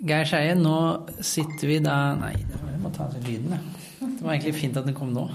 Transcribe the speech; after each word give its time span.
Geir 0.00 0.24
Skeie, 0.24 0.54
nå 0.56 0.76
sitter 1.20 1.68
vi 1.68 1.74
da 1.84 2.14
Nei, 2.16 2.32
jeg 2.40 2.78
må 2.80 2.88
ta 2.94 3.04
av 3.04 3.16
lyden, 3.20 3.52
jeg. 3.52 3.80
Det 4.00 4.24
var 4.24 4.32
egentlig 4.32 4.54
fint 4.56 4.78
at 4.80 4.86
den 4.88 4.96
kom 4.96 5.10
nå. 5.12 5.26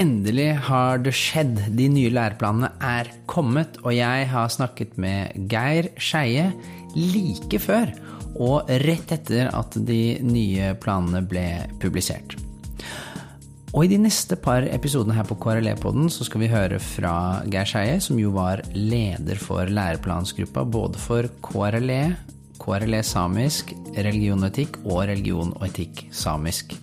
Endelig 0.00 0.48
har 0.70 1.04
det 1.04 1.12
skjedd. 1.16 1.60
De 1.76 1.90
nye 1.92 2.12
læreplanene 2.12 2.72
er 2.80 3.12
kommet, 3.28 3.76
og 3.84 3.92
jeg 3.92 4.30
har 4.32 4.48
snakket 4.52 4.96
med 4.96 5.36
Geir 5.52 5.92
Skeie 6.00 6.48
like 6.96 7.60
før 7.60 7.92
og 8.34 8.72
rett 8.88 9.12
etter 9.14 9.52
at 9.52 9.76
de 9.76 10.16
nye 10.24 10.72
planene 10.80 11.20
ble 11.28 11.46
publisert. 11.84 12.34
Og 13.74 13.88
i 13.88 13.90
de 13.90 13.96
neste 13.98 14.36
par 14.38 14.62
episodene 14.70 15.16
her 15.16 15.26
på 15.26 15.34
KRLE-podden 15.42 16.06
så 16.12 16.22
skal 16.22 16.44
vi 16.44 16.50
høre 16.52 16.76
fra 16.78 17.42
Geir 17.50 17.66
Skeie, 17.66 17.96
som 17.98 18.20
jo 18.22 18.30
var 18.36 18.62
leder 18.70 19.40
for 19.42 19.66
læreplansgruppa 19.66 20.62
både 20.62 21.00
for 21.02 21.26
KRLE, 21.42 22.14
KRLE 22.62 23.00
samisk, 23.02 23.72
religion 23.96 24.46
og 24.46 24.52
etikk 24.52 24.78
og 24.84 25.00
religion 25.10 25.50
og 25.56 25.66
etikk 25.66 26.04
samisk. 26.14 26.76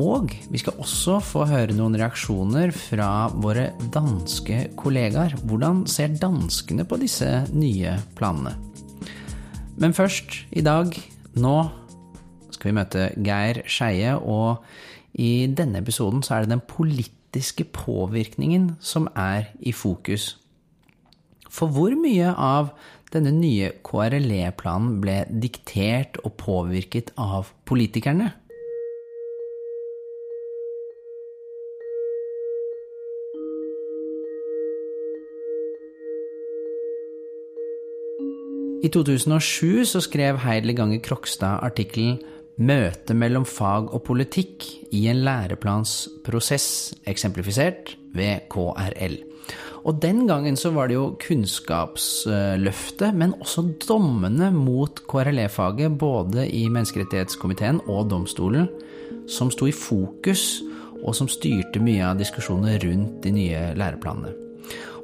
Og 0.00 0.32
vi 0.48 0.62
skal 0.62 0.80
også 0.80 1.18
få 1.20 1.44
høre 1.50 1.76
noen 1.76 2.00
reaksjoner 2.00 2.72
fra 2.72 3.28
våre 3.36 3.68
danske 3.92 4.70
kollegaer. 4.80 5.36
Hvordan 5.44 5.84
ser 5.92 6.16
danskene 6.16 6.88
på 6.88 6.96
disse 7.04 7.28
nye 7.52 7.98
planene? 8.16 8.56
Men 9.76 9.92
først, 9.92 10.46
i 10.56 10.64
dag, 10.64 10.96
nå 11.36 11.56
skal 12.48 12.70
vi 12.70 12.78
møte 12.80 13.10
Geir 13.20 13.60
Skeie, 13.68 14.16
og 14.16 14.64
i 15.14 15.46
denne 15.46 15.80
episoden 15.82 16.22
så 16.22 16.34
er 16.34 16.44
det 16.44 16.54
den 16.54 16.62
politiske 16.68 17.64
påvirkningen 17.64 18.76
som 18.80 19.08
er 19.16 19.50
i 19.60 19.72
fokus. 19.72 20.36
For 21.50 21.66
hvor 21.66 21.94
mye 21.98 22.30
av 22.30 22.70
denne 23.10 23.32
nye 23.34 23.72
KRLE-planen 23.82 25.00
ble 25.02 25.24
diktert 25.42 26.20
og 26.22 26.36
påvirket 26.38 27.10
av 27.18 27.50
politikerne? 27.66 28.30
I 38.80 38.88
2007 38.88 39.84
så 39.84 40.00
skrev 40.00 40.38
Heidel 40.40 40.72
Gange 40.72 41.02
Krokstad 41.04 41.60
artikkelen 41.66 42.22
'Møte 42.60 43.14
mellom 43.16 43.46
fag 43.48 43.88
og 43.94 44.02
politikk 44.04 44.66
i 44.92 45.06
en 45.08 45.22
læreplansprosess', 45.24 46.92
eksemplifisert 47.08 47.96
ved 48.12 48.44
KRL. 48.52 49.16
Og 49.88 50.02
den 50.02 50.26
gangen 50.28 50.56
så 50.60 50.70
var 50.70 50.90
det 50.90 50.98
jo 50.98 51.16
Kunnskapsløftet, 51.24 53.14
men 53.16 53.32
også 53.40 53.64
dommene 53.88 54.50
mot 54.52 55.00
KRLE-faget, 55.08 55.96
både 55.98 56.44
i 56.50 56.68
Menneskerettighetskomiteen 56.68 57.80
og 57.88 58.10
domstolen, 58.10 58.68
som 59.28 59.50
sto 59.50 59.66
i 59.66 59.72
fokus, 59.72 60.60
og 61.00 61.16
som 61.16 61.28
styrte 61.32 61.80
mye 61.80 62.04
av 62.04 62.20
diskusjonene 62.20 62.76
rundt 62.84 63.22
de 63.24 63.32
nye 63.32 63.60
læreplanene. 63.72 64.34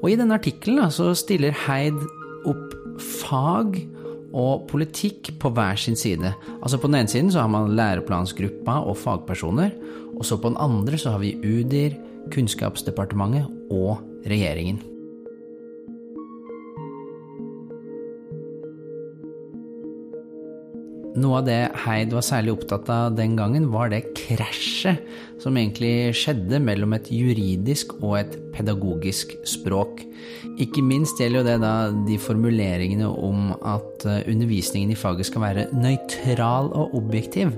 Og 0.02 0.10
i 0.12 0.16
denne 0.20 0.36
artikkelen 0.36 0.92
så 0.92 1.14
stiller 1.16 1.56
Heid 1.64 1.96
opp 2.44 2.74
fag 3.00 3.80
og 4.36 4.66
politikk 4.70 5.32
på 5.40 5.50
hver 5.56 5.78
sin 5.80 5.96
side. 5.96 6.32
Altså 6.60 6.78
På 6.78 6.90
den 6.90 7.00
ene 7.00 7.08
siden 7.08 7.32
så 7.32 7.44
har 7.44 7.52
man 7.52 7.76
læreplansgruppa 7.76 8.80
og 8.84 8.98
fagpersoner, 9.00 9.70
og 10.16 10.24
så 10.24 10.36
på 10.36 10.52
den 10.52 10.60
andre 10.60 10.98
så 10.98 11.16
har 11.16 11.22
vi 11.24 11.36
UDIR, 11.40 11.96
Kunnskapsdepartementet 12.32 13.46
og 13.70 14.00
regjeringen. 14.26 14.95
Noe 21.16 21.40
av 21.40 21.46
det 21.46 21.60
Heid 21.86 22.12
var 22.12 22.24
særlig 22.24 22.52
opptatt 22.58 22.90
av 22.92 23.14
den 23.16 23.38
gangen, 23.38 23.70
var 23.72 23.88
det 23.92 24.10
krasjet 24.18 25.00
som 25.40 25.56
egentlig 25.56 26.12
skjedde 26.16 26.60
mellom 26.60 26.92
et 26.96 27.08
juridisk 27.12 27.94
og 28.02 28.18
et 28.20 28.36
pedagogisk 28.56 29.32
språk. 29.48 30.02
Ikke 30.60 30.84
minst 30.84 31.20
gjelder 31.20 31.40
jo 31.40 31.46
det 31.46 31.56
da 31.62 31.74
de 32.08 32.18
formuleringene 32.20 33.08
om 33.08 33.52
at 33.60 34.06
eh, 34.08 34.24
undervisningen 34.32 34.92
i 34.92 34.98
faget 34.98 35.28
skal 35.28 35.44
være 35.44 35.66
nøytral 35.76 36.72
og 36.72 36.96
objektiv. 37.00 37.52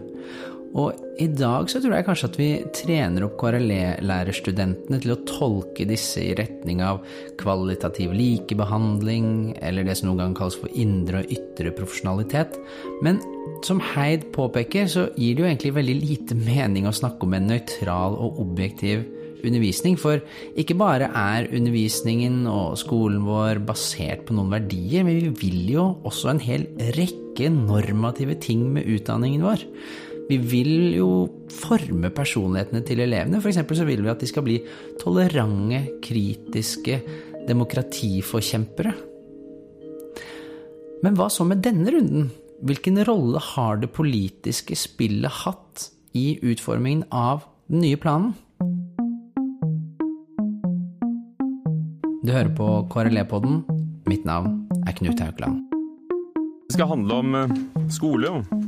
Og 0.76 0.92
i 1.18 1.26
dag 1.32 1.70
så 1.70 1.80
tror 1.80 1.96
jeg 1.96 2.06
kanskje 2.06 2.28
at 2.28 2.36
vi 2.38 2.48
trener 2.76 3.24
opp 3.26 3.38
KRLE-lærerstudentene 3.40 5.00
til 5.02 5.14
å 5.14 5.20
tolke 5.28 5.86
disse 5.88 6.20
i 6.20 6.34
retning 6.38 6.82
av 6.84 7.00
kvalitativ 7.40 8.12
likebehandling, 8.14 9.56
eller 9.64 9.86
det 9.88 9.96
som 9.98 10.10
noen 10.10 10.20
ganger 10.22 10.38
kalles 10.42 10.58
for 10.60 10.72
indre 10.76 11.22
og 11.22 11.32
ytre 11.34 11.72
profesjonalitet. 11.76 12.58
Men 13.02 13.22
som 13.66 13.80
Heid 13.94 14.28
påpeker, 14.34 14.90
så 14.90 15.08
gir 15.16 15.34
det 15.36 15.44
jo 15.44 15.48
egentlig 15.48 15.76
veldig 15.78 15.96
lite 16.02 16.38
mening 16.38 16.88
å 16.88 16.94
snakke 16.94 17.26
om 17.26 17.38
en 17.38 17.48
nøytral 17.50 18.18
og 18.20 18.42
objektiv 18.44 19.06
undervisning. 19.46 19.96
For 19.98 20.22
ikke 20.58 20.76
bare 20.78 21.10
er 21.14 21.48
undervisningen 21.54 22.44
og 22.50 22.76
skolen 22.80 23.24
vår 23.26 23.62
basert 23.66 24.26
på 24.28 24.36
noen 24.36 24.52
verdier, 24.52 25.06
men 25.06 25.18
vi 25.22 25.32
vil 25.46 25.72
jo 25.74 25.88
også 26.08 26.34
en 26.34 26.42
hel 26.42 26.68
rekke 26.98 27.50
normative 27.54 28.38
ting 28.42 28.66
med 28.74 28.88
utdanningen 28.98 29.46
vår. 29.46 29.64
Vi 30.28 30.36
vil 30.44 30.92
jo 30.92 31.10
forme 31.48 32.10
personlighetene 32.12 32.82
til 32.84 33.00
elevene. 33.00 33.40
F.eks. 33.40 33.62
så 33.64 33.86
vil 33.88 34.02
vi 34.04 34.10
at 34.12 34.20
de 34.20 34.28
skal 34.28 34.44
bli 34.44 34.58
tolerante, 35.00 35.80
kritiske 36.04 37.00
demokratiforkjempere. 37.48 38.92
Men 41.04 41.16
hva 41.16 41.30
så 41.32 41.46
med 41.48 41.62
denne 41.64 41.94
runden? 41.94 42.28
Hvilken 42.60 43.00
rolle 43.06 43.40
har 43.54 43.78
det 43.80 43.92
politiske 43.94 44.76
spillet 44.76 45.44
hatt 45.46 45.88
i 46.18 46.34
utformingen 46.42 47.06
av 47.14 47.46
den 47.70 47.86
nye 47.86 48.00
planen? 48.00 48.34
Du 52.26 52.34
hører 52.34 52.52
på 52.52 52.68
KRLE-podden. 52.92 53.62
Mitt 54.10 54.28
navn 54.28 54.66
er 54.84 54.92
Knut 54.98 55.22
Haukeland. 55.22 55.62
Det 56.68 56.76
skal 56.76 56.90
handle 56.90 57.22
om 57.22 57.36
eh, 57.38 57.54
skole, 57.88 58.28
og 58.28 58.67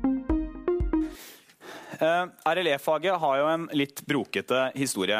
Uh, 2.01 2.25
RLE-faget 2.49 3.13
har 3.21 3.35
jo 3.37 3.45
en 3.45 3.65
litt 3.77 3.99
brokete 4.09 4.71
historie. 4.73 5.19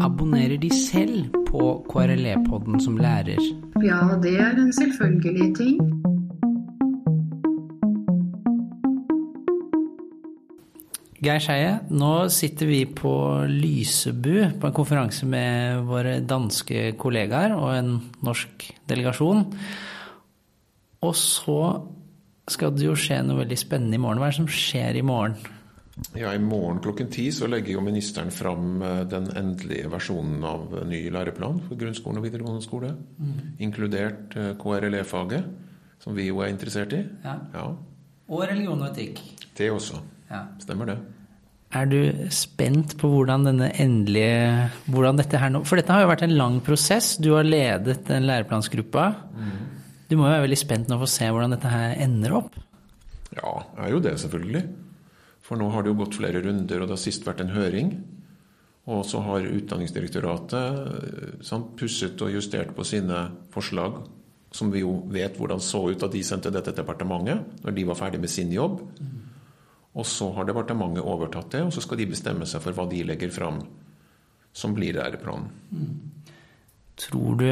Abonnerer 0.00 0.56
de 0.62 0.70
selv 0.72 1.36
på 1.50 1.66
KRLE-podden 1.90 2.80
som 2.80 2.96
lærer? 2.96 3.42
Ja, 3.84 3.98
det 4.22 4.32
er 4.40 4.56
en 4.56 4.72
selvfølgelig 4.72 5.50
ting. 5.58 5.82
Geir 11.26 11.42
Skeie, 11.44 11.74
nå 11.92 12.14
sitter 12.32 12.70
vi 12.70 12.80
på 12.88 13.12
Lysebu 13.52 14.32
på 14.56 14.70
en 14.70 14.78
konferanse 14.80 15.28
med 15.28 15.84
våre 15.90 16.22
danske 16.24 16.94
kollegaer 16.96 17.52
og 17.58 17.68
en 17.74 17.92
norsk 18.24 18.70
delegasjon. 18.88 19.44
Og 21.04 21.14
så 21.20 21.60
skal 22.50 22.74
det 22.76 22.86
jo 22.86 22.96
skje 22.98 23.20
noe 23.26 23.42
veldig 23.42 23.58
spennende 23.58 23.98
i 23.98 24.02
morgen. 24.02 24.20
Hva 24.22 24.28
er 24.28 24.34
det 24.34 24.40
som 24.40 24.50
skjer 24.50 24.98
i 25.00 25.04
morgen? 25.06 25.36
Ja, 26.12 26.34
I 26.36 26.40
morgen 26.42 26.82
klokken 26.84 27.08
ti 27.08 27.30
så 27.32 27.48
legger 27.48 27.72
jo 27.72 27.82
ministeren 27.84 28.28
fram 28.34 28.82
den 29.08 29.30
endelige 29.32 29.88
versjonen 29.88 30.44
av 30.44 30.74
ny 30.84 31.06
læreplan 31.12 31.62
for 31.64 31.80
grunnskolen 31.80 32.20
og 32.20 32.26
videregående 32.26 32.64
skole. 32.64 32.90
Mm. 33.16 33.38
Inkludert 33.64 34.36
KRLE-faget, 34.60 35.46
som 36.04 36.16
vi 36.18 36.28
jo 36.28 36.42
er 36.44 36.52
interessert 36.52 36.92
i. 36.92 37.00
Ja. 37.24 37.38
ja. 37.54 37.66
Og 38.28 38.44
religion 38.44 38.82
og 38.82 38.90
etikk. 38.90 39.22
Det 39.56 39.70
også. 39.72 40.02
Ja. 40.28 40.44
Stemmer 40.60 40.92
det. 40.92 40.98
Er 41.76 41.88
du 41.90 41.98
spent 42.30 42.94
på 43.00 43.08
hvordan 43.10 43.48
denne 43.48 43.72
endelige 43.82 44.68
hvordan 44.92 45.18
dette 45.18 45.40
her 45.40 45.50
nå, 45.50 45.64
For 45.66 45.80
dette 45.80 45.92
har 45.92 46.04
jo 46.04 46.10
vært 46.12 46.26
en 46.26 46.36
lang 46.38 46.60
prosess. 46.64 47.16
Du 47.18 47.32
har 47.34 47.46
ledet 47.46 48.04
den 48.06 48.28
læreplansgruppa. 48.28 49.06
Mm. 49.34 49.56
Du 50.06 50.16
må 50.16 50.26
jo 50.26 50.32
være 50.32 50.44
veldig 50.46 50.58
spent 50.60 50.90
nå 50.90 50.98
for 51.00 51.08
å 51.08 51.14
se 51.16 51.28
hvordan 51.30 51.54
dette 51.56 51.70
her 51.70 51.96
ender 52.04 52.36
opp? 52.38 52.58
Ja, 53.34 53.52
jeg 53.76 53.82
er 53.88 53.94
jo 53.94 54.02
det, 54.04 54.14
selvfølgelig. 54.22 54.62
For 55.46 55.58
nå 55.58 55.70
har 55.74 55.82
det 55.82 55.90
jo 55.92 55.98
gått 56.00 56.18
flere 56.18 56.42
runder, 56.44 56.82
og 56.82 56.88
det 56.88 56.94
har 56.94 57.02
sist 57.02 57.26
vært 57.26 57.42
en 57.42 57.54
høring. 57.54 57.90
Og 58.86 59.02
så 59.06 59.18
har 59.26 59.48
Utdanningsdirektoratet 59.50 61.42
sant, 61.46 61.72
pusset 61.78 62.22
og 62.22 62.30
justert 62.36 62.70
på 62.76 62.86
sine 62.86 63.24
forslag, 63.54 63.98
som 64.54 64.70
vi 64.72 64.84
jo 64.84 65.00
vet 65.12 65.34
hvordan 65.36 65.60
så 65.62 65.82
ut 65.90 66.00
da 66.00 66.08
de 66.10 66.22
sendte 66.24 66.52
dette 66.54 66.70
til 66.70 66.78
departementet, 66.84 67.62
når 67.64 67.74
de 67.74 67.86
var 67.88 67.98
ferdig 67.98 68.22
med 68.22 68.30
sin 68.30 68.52
jobb. 68.54 68.78
Og 69.96 70.06
så 70.06 70.30
har 70.36 70.46
departementet 70.46 71.02
overtatt 71.02 71.50
det, 71.56 71.64
og 71.66 71.74
så 71.74 71.82
skal 71.82 71.98
de 71.98 72.08
bestemme 72.12 72.46
seg 72.46 72.62
for 72.62 72.76
hva 72.76 72.86
de 72.90 73.02
legger 73.08 73.32
fram 73.34 73.58
som 74.56 74.74
blir 74.76 74.96
læreplanen. 74.96 75.50
Tror 76.96 77.36
du 77.40 77.48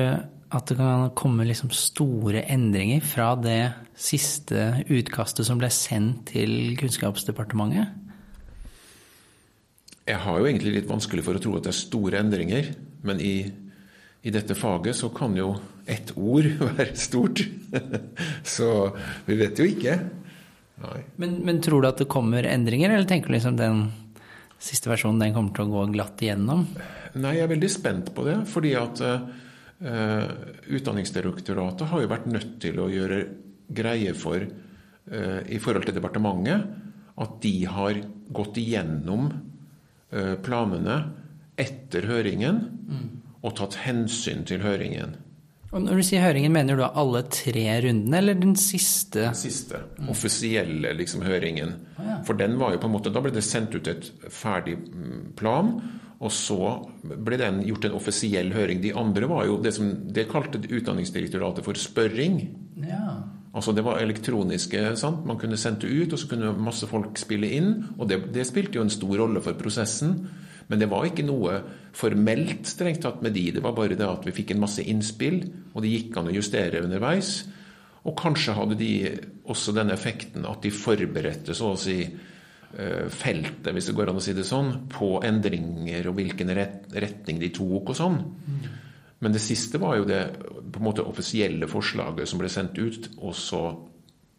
at 0.54 0.70
det 0.70 0.76
kan 0.78 1.10
komme 1.18 1.46
liksom 1.48 1.72
store 1.74 2.44
endringer 2.52 3.02
fra 3.04 3.32
det 3.38 3.74
siste 3.98 4.84
utkastet 4.86 5.46
som 5.48 5.58
ble 5.60 5.70
sendt 5.74 6.30
til 6.32 6.74
Kunnskapsdepartementet? 6.78 8.00
Jeg 10.04 10.20
har 10.20 10.38
jo 10.38 10.48
egentlig 10.48 10.74
litt 10.76 10.90
vanskelig 10.90 11.24
for 11.24 11.36
å 11.36 11.42
tro 11.42 11.54
at 11.58 11.66
det 11.66 11.72
er 11.72 11.78
store 11.78 12.20
endringer, 12.20 12.74
men 13.08 13.22
i, 13.24 13.36
i 14.22 14.32
dette 14.34 14.56
faget 14.58 14.98
så 14.98 15.08
kan 15.16 15.36
jo 15.38 15.54
ett 15.90 16.12
ord 16.16 16.48
være 16.66 16.92
stort. 16.98 17.40
så 18.56 18.68
vi 19.26 19.38
vet 19.40 19.60
jo 19.60 19.68
ikke. 19.68 19.98
Men, 21.16 21.38
men, 21.46 21.60
tror 21.64 21.82
du 21.82 21.88
at 21.88 22.02
det 22.02 22.10
kommer 22.10 22.44
endringer, 22.48 22.92
eller 22.92 23.08
tenker 23.08 23.30
du 23.30 23.38
liksom 23.38 23.56
den 23.56 23.86
siste 24.60 24.90
versjonen 24.90 25.22
den 25.22 25.34
kommer 25.36 25.54
til 25.56 25.66
å 25.66 25.72
gå 25.72 25.86
glatt 25.94 26.20
igjennom? 26.24 26.66
Nei, 27.14 27.36
jeg 27.38 27.46
er 27.46 27.52
veldig 27.52 27.70
spent 27.70 28.12
på 28.14 28.26
det. 28.26 28.40
fordi 28.50 28.74
at 28.76 29.00
uh, 29.04 29.26
Utdanningsdirektoratet 29.82 31.88
har 31.90 32.04
jo 32.04 32.08
vært 32.08 32.28
nødt 32.30 32.52
til 32.62 32.78
å 32.80 32.86
gjøre 32.92 33.18
greie 33.74 34.14
for, 34.16 34.44
uh, 34.44 35.40
i 35.48 35.58
forhold 35.62 35.88
til 35.88 35.96
departementet, 35.96 36.66
at 37.14 37.36
de 37.42 37.54
har 37.70 38.00
gått 38.34 38.58
igjennom 38.62 39.28
uh, 39.30 40.34
planene 40.44 40.96
etter 41.60 42.08
høringen 42.10 42.62
mm. 42.88 43.04
og 43.44 43.56
tatt 43.60 43.74
hensyn 43.84 44.42
til 44.48 44.64
høringen. 44.64 45.16
Og 45.74 45.82
Når 45.82 45.98
du 45.98 46.04
sier 46.06 46.22
høringen, 46.22 46.52
mener 46.54 46.78
du 46.78 46.84
alle 46.86 47.24
tre 47.34 47.64
rundene, 47.82 48.18
eller 48.20 48.36
den 48.38 48.54
siste? 48.58 49.24
Den 49.24 49.38
siste. 49.38 49.80
Mm. 49.98 50.10
Offisielle 50.12 50.92
liksom, 50.94 51.24
høringen. 51.26 51.74
Ja. 51.98 52.20
For 52.26 52.38
den 52.38 52.54
var 52.60 52.76
jo 52.76 52.82
på 52.82 52.86
en 52.86 52.94
måte, 52.94 53.10
Da 53.10 53.22
ble 53.22 53.32
det 53.34 53.42
sendt 53.42 53.74
ut 53.74 53.90
et 53.90 54.06
ferdig 54.30 54.76
mm, 54.78 55.32
plan, 55.38 55.74
og 56.24 56.32
så 56.32 56.58
ble 57.04 57.36
den 57.36 57.60
gjort 57.68 57.84
en 57.84 57.96
offisiell 57.98 58.52
høring. 58.54 58.80
De 58.80 58.94
andre 58.96 59.28
var 59.28 59.44
jo 59.48 59.58
det 59.60 59.74
som 59.76 59.90
det 60.16 60.24
kalte 60.30 60.62
Utdanningsdirektoratet 60.64 61.66
for 61.66 61.76
spørring. 61.76 62.38
Ja. 62.80 63.18
Altså 63.54 63.74
Det 63.76 63.84
var 63.84 64.00
elektroniske. 64.00 64.96
sant? 64.96 65.26
Man 65.26 65.38
kunne 65.38 65.56
sendt 65.60 65.82
det 65.84 65.92
ut, 65.92 66.12
og 66.12 66.18
så 66.18 66.28
kunne 66.28 66.56
masse 66.56 66.86
folk 66.86 67.18
spille 67.18 67.52
inn. 67.52 67.84
Og 67.98 68.08
det, 68.08 68.32
det 68.32 68.46
spilte 68.48 68.80
jo 68.80 68.86
en 68.86 68.90
stor 68.90 69.16
rolle 69.20 69.42
for 69.44 69.52
prosessen. 69.54 70.16
Men 70.68 70.80
det 70.80 70.88
var 70.88 71.04
ikke 71.04 71.26
noe 71.26 71.60
formelt 71.92 72.66
strengt 72.66 73.02
tatt 73.04 73.20
med 73.22 73.36
de. 73.36 73.50
Det 73.52 73.62
var 73.62 73.76
bare 73.76 73.94
det 73.98 74.08
at 74.08 74.24
vi 74.26 74.32
fikk 74.32 74.54
en 74.54 74.64
masse 74.64 74.82
innspill, 74.82 75.42
og 75.74 75.84
det 75.84 75.92
gikk 75.92 76.16
an 76.16 76.32
å 76.32 76.34
justere 76.34 76.82
underveis. 76.82 77.44
Og 78.04 78.16
kanskje 78.16 78.56
hadde 78.56 78.78
de 78.80 78.92
også 79.44 79.74
den 79.76 79.92
effekten 79.92 80.48
at 80.48 80.64
de 80.64 80.72
forberedte 80.72 81.54
så 81.56 81.74
å 81.74 81.80
si 81.80 82.00
feltet, 83.14 83.68
hvis 83.70 83.86
det 83.86 83.94
går 83.94 84.10
an 84.10 84.16
å 84.18 84.22
si 84.24 84.32
det 84.34 84.46
sånn, 84.48 84.70
på 84.90 85.20
endringer 85.22 86.08
og 86.10 86.16
hvilken 86.18 86.48
retning 86.54 87.38
de 87.38 87.52
tok 87.54 87.92
og 87.92 87.98
sånn. 87.98 88.18
Men 89.24 89.32
det 89.32 89.40
siste 89.40 89.78
var 89.80 89.96
jo 89.96 90.06
det 90.08 90.20
på 90.74 90.80
en 90.80 90.84
måte 90.84 91.04
offisielle 91.06 91.68
forslaget 91.70 92.28
som 92.28 92.40
ble 92.42 92.50
sendt 92.52 92.76
ut. 92.76 93.08
Og 93.22 93.32
så 93.38 93.62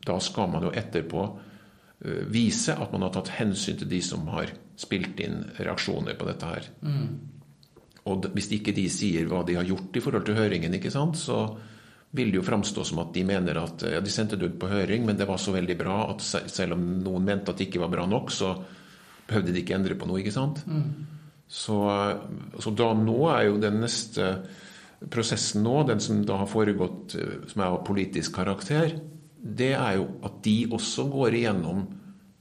da 0.06 0.20
skal 0.22 0.52
man 0.54 0.68
jo 0.68 0.74
etterpå 0.76 1.24
eh, 1.26 2.26
vise 2.30 2.76
at 2.76 2.92
man 2.94 3.08
har 3.08 3.16
tatt 3.16 3.34
hensyn 3.40 3.80
til 3.80 3.90
de 3.90 4.02
som 4.06 4.28
har 4.36 4.52
spilt 4.78 5.22
inn 5.24 5.42
reaksjoner 5.58 6.18
på 6.20 6.28
dette 6.30 6.52
her. 6.52 6.68
Mm. 6.86 7.08
Og 8.12 8.28
hvis 8.36 8.52
ikke 8.54 8.76
de 8.78 8.86
sier 8.92 9.26
hva 9.32 9.42
de 9.48 9.58
har 9.58 9.66
gjort 9.66 9.98
i 9.98 10.04
forhold 10.04 10.28
til 10.28 10.38
høringen, 10.38 10.78
ikke 10.78 10.94
sant, 10.94 11.18
så 11.18 11.40
vil 12.16 12.32
det 12.32 12.40
jo 12.40 12.46
framstå 12.46 12.86
som 12.88 13.02
at 13.04 13.14
de 13.16 13.26
mener 13.28 13.60
at 13.60 13.86
ja, 13.90 14.02
de 14.04 14.14
sendte 14.14 14.40
det 14.40 14.52
ut 14.52 14.60
på 14.62 14.70
høring, 14.72 15.06
men 15.08 15.18
det 15.20 15.28
var 15.30 15.42
så 15.42 15.54
veldig 15.56 15.78
bra 15.80 15.98
at 16.14 16.24
selv 16.24 16.78
om 16.78 16.86
noen 17.04 17.26
mente 17.28 17.52
at 17.52 17.60
det 17.60 17.70
ikke 17.70 17.84
var 17.84 17.92
bra 17.94 18.06
nok, 18.10 18.32
så 18.34 18.54
behøvde 19.28 19.54
de 19.54 19.64
ikke 19.64 19.76
endre 19.78 19.98
på 20.00 20.08
noe. 20.10 20.22
ikke 20.22 20.36
sant? 20.36 20.62
Mm. 20.70 20.86
Så, 21.46 21.80
så, 22.60 22.72
da 22.74 22.92
nå 22.98 23.18
er 23.34 23.50
jo 23.50 23.60
den 23.62 23.82
neste 23.84 24.30
prosessen 25.12 25.66
nå, 25.66 25.82
den 25.90 26.02
som 26.02 26.24
da 26.26 26.40
har 26.42 26.50
foregått 26.50 27.18
som 27.52 27.62
er 27.62 27.68
av 27.68 27.84
politisk 27.86 28.40
karakter, 28.40 28.96
det 29.46 29.74
er 29.78 30.00
jo 30.00 30.08
at 30.26 30.40
de 30.46 30.58
også 30.74 31.06
går 31.12 31.38
igjennom 31.38 31.84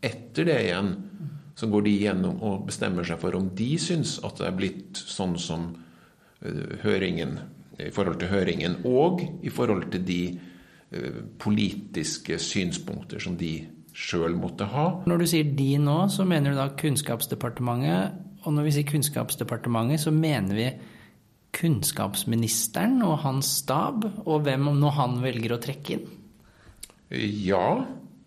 etter 0.04 0.48
det 0.48 0.60
igjen 0.68 0.94
så 1.54 1.68
går 1.70 1.84
de 1.86 1.92
igjennom 1.94 2.40
og 2.42 2.66
bestemmer 2.68 3.06
seg 3.06 3.20
for 3.22 3.36
om 3.38 3.50
de 3.56 3.74
syns 3.80 4.16
at 4.26 4.40
det 4.40 4.48
er 4.48 4.56
blitt 4.58 4.98
sånn 4.98 5.36
som 5.40 5.68
uh, 5.74 6.72
høringen 6.82 7.38
i 7.80 7.90
forhold 7.94 8.20
til 8.20 8.30
høringen, 8.30 8.80
og 8.86 9.22
i 9.42 9.52
forhold 9.52 9.88
til 9.92 10.04
de 10.06 10.18
uh, 10.34 11.22
politiske 11.40 12.38
synspunkter 12.38 13.22
som 13.22 13.38
de 13.40 13.56
sjøl 13.94 14.36
måtte 14.38 14.68
ha. 14.70 14.86
Når 15.06 15.22
du 15.22 15.26
sier 15.30 15.50
de 15.56 15.70
nå, 15.82 15.98
så 16.10 16.26
mener 16.26 16.54
du 16.54 16.58
da 16.58 16.68
Kunnskapsdepartementet. 16.78 18.20
Og 18.44 18.56
når 18.56 18.66
vi 18.66 18.74
sier 18.76 18.88
Kunnskapsdepartementet, 18.90 20.02
så 20.02 20.12
mener 20.14 20.58
vi 20.58 20.68
kunnskapsministeren 21.54 22.98
og 23.06 23.20
hans 23.22 23.52
stab, 23.60 24.02
og 24.26 24.42
hvem 24.42 24.72
nå 24.74 24.90
han 24.96 25.20
velger 25.22 25.54
å 25.54 25.60
trekke 25.62 25.94
inn? 25.94 26.08
Ja, 27.14 27.84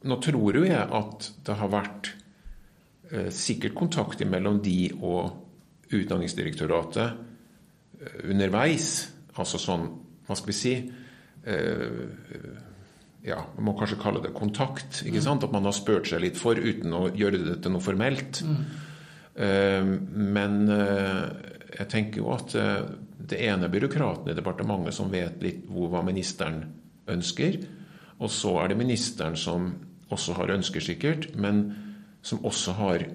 nå 0.08 0.18
tror 0.24 0.56
jo 0.56 0.64
jeg 0.64 0.80
at 0.80 1.28
det 1.44 1.58
har 1.60 1.74
vært 1.74 2.14
Eh, 3.12 3.30
sikkert 3.32 3.76
kontakt 3.76 4.24
mellom 4.28 4.60
de 4.64 4.90
og 5.00 5.44
Utdanningsdirektoratet 5.88 7.14
eh, 8.02 8.18
underveis. 8.28 9.08
Altså 9.38 9.60
sånn, 9.62 9.86
hva 10.28 10.38
skal 10.38 10.52
vi 10.52 10.58
si 10.58 10.74
eh, 11.48 12.02
ja, 13.28 13.40
Man 13.56 13.70
må 13.70 13.76
kanskje 13.78 14.00
kalle 14.02 14.22
det 14.24 14.34
kontakt. 14.38 15.02
ikke 15.06 15.24
sant? 15.24 15.44
At 15.44 15.54
man 15.56 15.68
har 15.68 15.76
spurt 15.76 16.10
seg 16.10 16.24
litt 16.24 16.40
for 16.40 16.60
uten 16.60 16.94
å 16.96 17.08
gjøre 17.16 17.44
det 17.44 17.58
til 17.64 17.74
noe 17.74 17.84
formelt. 17.84 18.42
Mm. 18.46 18.62
Men 20.38 20.56
jeg 20.72 21.88
tenker 21.92 22.22
jo 22.22 22.32
at 22.34 22.56
det 22.56 23.42
ene 23.50 23.68
er 23.68 23.74
byråkraten 23.74 24.32
i 24.32 24.38
departementet 24.38 24.96
som 24.96 25.12
vet 25.12 25.44
litt 25.44 25.66
hvor 25.68 25.92
hva 25.92 26.06
ministeren 26.08 26.62
ønsker. 27.12 27.60
Og 28.24 28.32
så 28.34 28.56
er 28.62 28.72
det 28.72 28.80
ministeren 28.80 29.36
som 29.38 29.74
også 30.14 30.38
har 30.40 30.54
ønsker, 30.56 30.82
sikkert. 30.82 31.36
men 31.36 31.66
som 32.22 32.44
også 32.46 32.74
har 32.80 33.06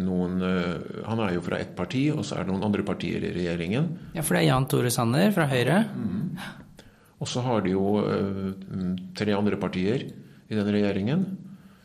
noen 0.00 0.42
eh, 0.42 1.04
Han 1.06 1.22
er 1.22 1.36
jo 1.36 1.44
fra 1.44 1.60
ett 1.62 1.74
parti, 1.76 2.06
og 2.14 2.24
så 2.26 2.38
er 2.38 2.44
det 2.44 2.52
noen 2.52 2.66
andre 2.66 2.84
partier 2.86 3.22
i 3.22 3.32
regjeringen. 3.34 3.88
Ja, 4.16 4.24
for 4.24 4.36
det 4.36 4.44
er 4.44 4.50
Jan 4.50 4.68
Tore 4.70 4.92
Sanner 4.94 5.32
fra 5.34 5.46
Høyre? 5.50 5.80
Mm. 5.94 6.38
Og 7.22 7.30
så 7.30 7.44
har 7.46 7.62
de 7.64 7.72
jo 7.72 7.84
uh, 8.02 8.50
tre 9.16 9.36
andre 9.36 9.56
partier 9.60 10.02
i 10.04 10.56
den 10.56 10.70
regjeringen 10.74 11.24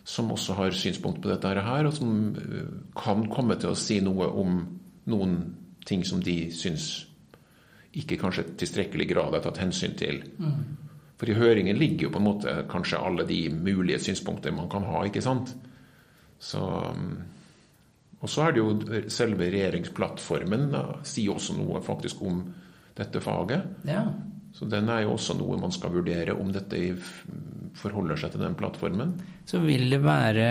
som 0.10 0.32
også 0.34 0.56
har 0.58 0.74
synspunkt 0.75 1.22
på 1.22 1.29
dette 1.29 1.51
her, 1.53 1.86
og 1.86 1.94
som 1.96 2.34
uh, 2.34 2.65
kan 2.98 3.27
komme 3.32 3.60
til 3.62 3.72
å 3.72 3.77
si 3.77 4.00
noe 4.03 4.27
om 4.41 4.58
noen 5.10 5.38
ting 5.86 6.03
som 6.06 6.22
de 6.24 6.50
syns 6.53 6.89
ikke 8.00 8.20
kanskje 8.22 8.46
tilstrekkelig 8.60 9.08
grad 9.10 9.38
er 9.38 9.44
tatt 9.46 9.62
hensyn 9.62 9.96
til. 9.98 10.22
Mm. 10.38 10.60
For 11.20 11.29
i 11.29 11.36
høringen 11.36 11.77
ligger 11.79 12.08
jo 12.08 12.13
på 12.13 12.22
en 12.22 12.27
måte 12.27 12.53
kanskje 12.72 13.01
alle 13.01 13.25
de 13.27 13.41
mulige 13.51 14.00
synspunkter 14.03 14.53
man 14.56 14.70
kan 14.72 14.86
ha. 14.88 15.03
ikke 15.08 15.24
sant? 15.25 15.51
Så, 16.39 16.62
um, 16.62 17.18
og 18.19 18.31
så 18.31 18.47
er 18.47 18.55
det 18.55 18.63
jo 18.63 19.03
selve 19.11 19.47
regjeringsplattformen 19.47 20.67
da, 20.73 20.83
sier 21.07 21.38
også 21.38 21.55
noe 21.55 21.79
faktisk 21.83 22.21
om 22.27 22.41
dette 22.97 23.21
faget. 23.23 23.85
Ja. 23.88 24.03
Så 24.55 24.67
den 24.67 24.89
er 24.91 25.05
jo 25.05 25.13
også 25.15 25.38
noe 25.39 25.59
man 25.61 25.71
skal 25.71 25.93
vurdere, 25.93 26.35
om 26.35 26.49
dette 26.51 26.81
forholder 27.79 28.17
seg 28.19 28.33
til 28.33 28.43
den 28.43 28.57
plattformen. 28.59 29.13
Så 29.47 29.61
vil 29.63 29.88
det 29.93 30.01
være 30.03 30.47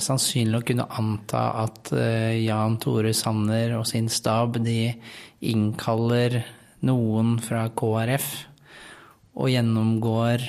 sannsynlig 0.00 0.60
å 0.60 0.66
kunne 0.70 0.86
anta 0.96 1.42
at 1.64 1.90
eh, 1.92 2.38
Jan 2.46 2.78
Tore 2.80 3.12
Sanner 3.16 3.74
og 3.76 3.84
sin 3.90 4.08
stab 4.12 4.56
de 4.64 4.94
innkaller 5.44 6.40
noen 6.88 7.36
fra 7.42 7.66
KrF 7.74 8.30
og 9.38 9.50
gjennomgår 9.52 10.46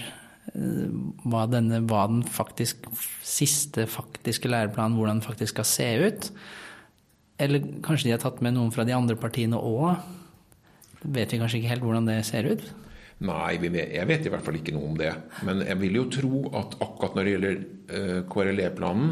hva, 0.54 1.46
denne, 1.52 1.82
hva 1.90 2.06
den 2.10 2.24
faktisk, 2.26 2.88
siste 3.26 3.86
faktiske 3.90 4.50
læreplanen, 4.50 4.98
hvordan 4.98 5.20
den 5.20 5.28
faktisk 5.28 5.58
skal 5.58 5.68
se 5.68 5.90
ut. 6.08 6.30
Eller 7.40 7.64
kanskje 7.86 8.10
de 8.10 8.16
har 8.16 8.24
tatt 8.24 8.42
med 8.44 8.58
noen 8.58 8.74
fra 8.76 8.86
de 8.88 8.96
andre 8.96 9.18
partiene 9.20 9.60
òg? 9.60 10.00
Vet 11.06 11.32
vi 11.32 11.40
kanskje 11.40 11.62
ikke 11.62 11.74
helt 11.74 11.86
hvordan 11.86 12.10
det 12.10 12.22
ser 12.28 12.50
ut? 12.50 12.64
Nei, 13.20 13.58
jeg 13.60 14.08
vet 14.08 14.26
i 14.26 14.32
hvert 14.32 14.46
fall 14.46 14.58
ikke 14.60 14.74
noe 14.76 14.94
om 14.94 15.00
det. 15.00 15.12
Men 15.48 15.64
jeg 15.66 15.80
vil 15.82 16.00
jo 16.00 16.06
tro 16.12 16.46
at 16.56 16.78
akkurat 16.80 17.18
når 17.18 17.28
det 17.28 17.34
gjelder 17.34 17.60
uh, 17.60 18.22
KRLE-planen, 18.32 19.12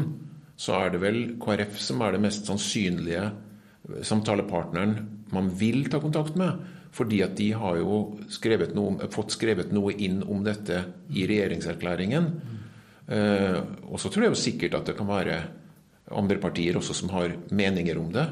så 0.58 0.78
er 0.80 0.94
det 0.94 1.02
vel 1.02 1.20
KrF 1.40 1.76
som 1.80 2.00
er 2.02 2.16
det 2.16 2.22
mest 2.24 2.48
sannsynlige 2.48 3.28
samtalepartneren 4.04 4.96
man 5.32 5.50
vil 5.60 5.86
ta 5.92 6.00
kontakt 6.02 6.36
med. 6.40 6.56
Fordi 6.94 7.20
at 7.22 7.36
de 7.38 7.50
har 7.52 7.78
jo 7.80 8.18
skrevet 8.32 8.74
noe, 8.76 9.10
fått 9.12 9.36
skrevet 9.36 9.72
noe 9.76 9.92
inn 9.92 10.22
om 10.24 10.42
dette 10.46 10.82
i 11.12 11.26
regjeringserklæringen. 11.28 12.28
Eh, 13.08 13.58
og 13.88 14.00
så 14.00 14.10
tror 14.12 14.26
jeg 14.26 14.34
jo 14.34 14.42
sikkert 14.42 14.78
at 14.80 14.90
det 14.90 14.96
kan 14.98 15.08
være 15.08 15.38
andre 16.16 16.38
partier 16.40 16.76
også 16.78 16.96
som 16.96 17.12
har 17.12 17.34
meninger 17.52 17.98
om 18.00 18.12
det. 18.14 18.26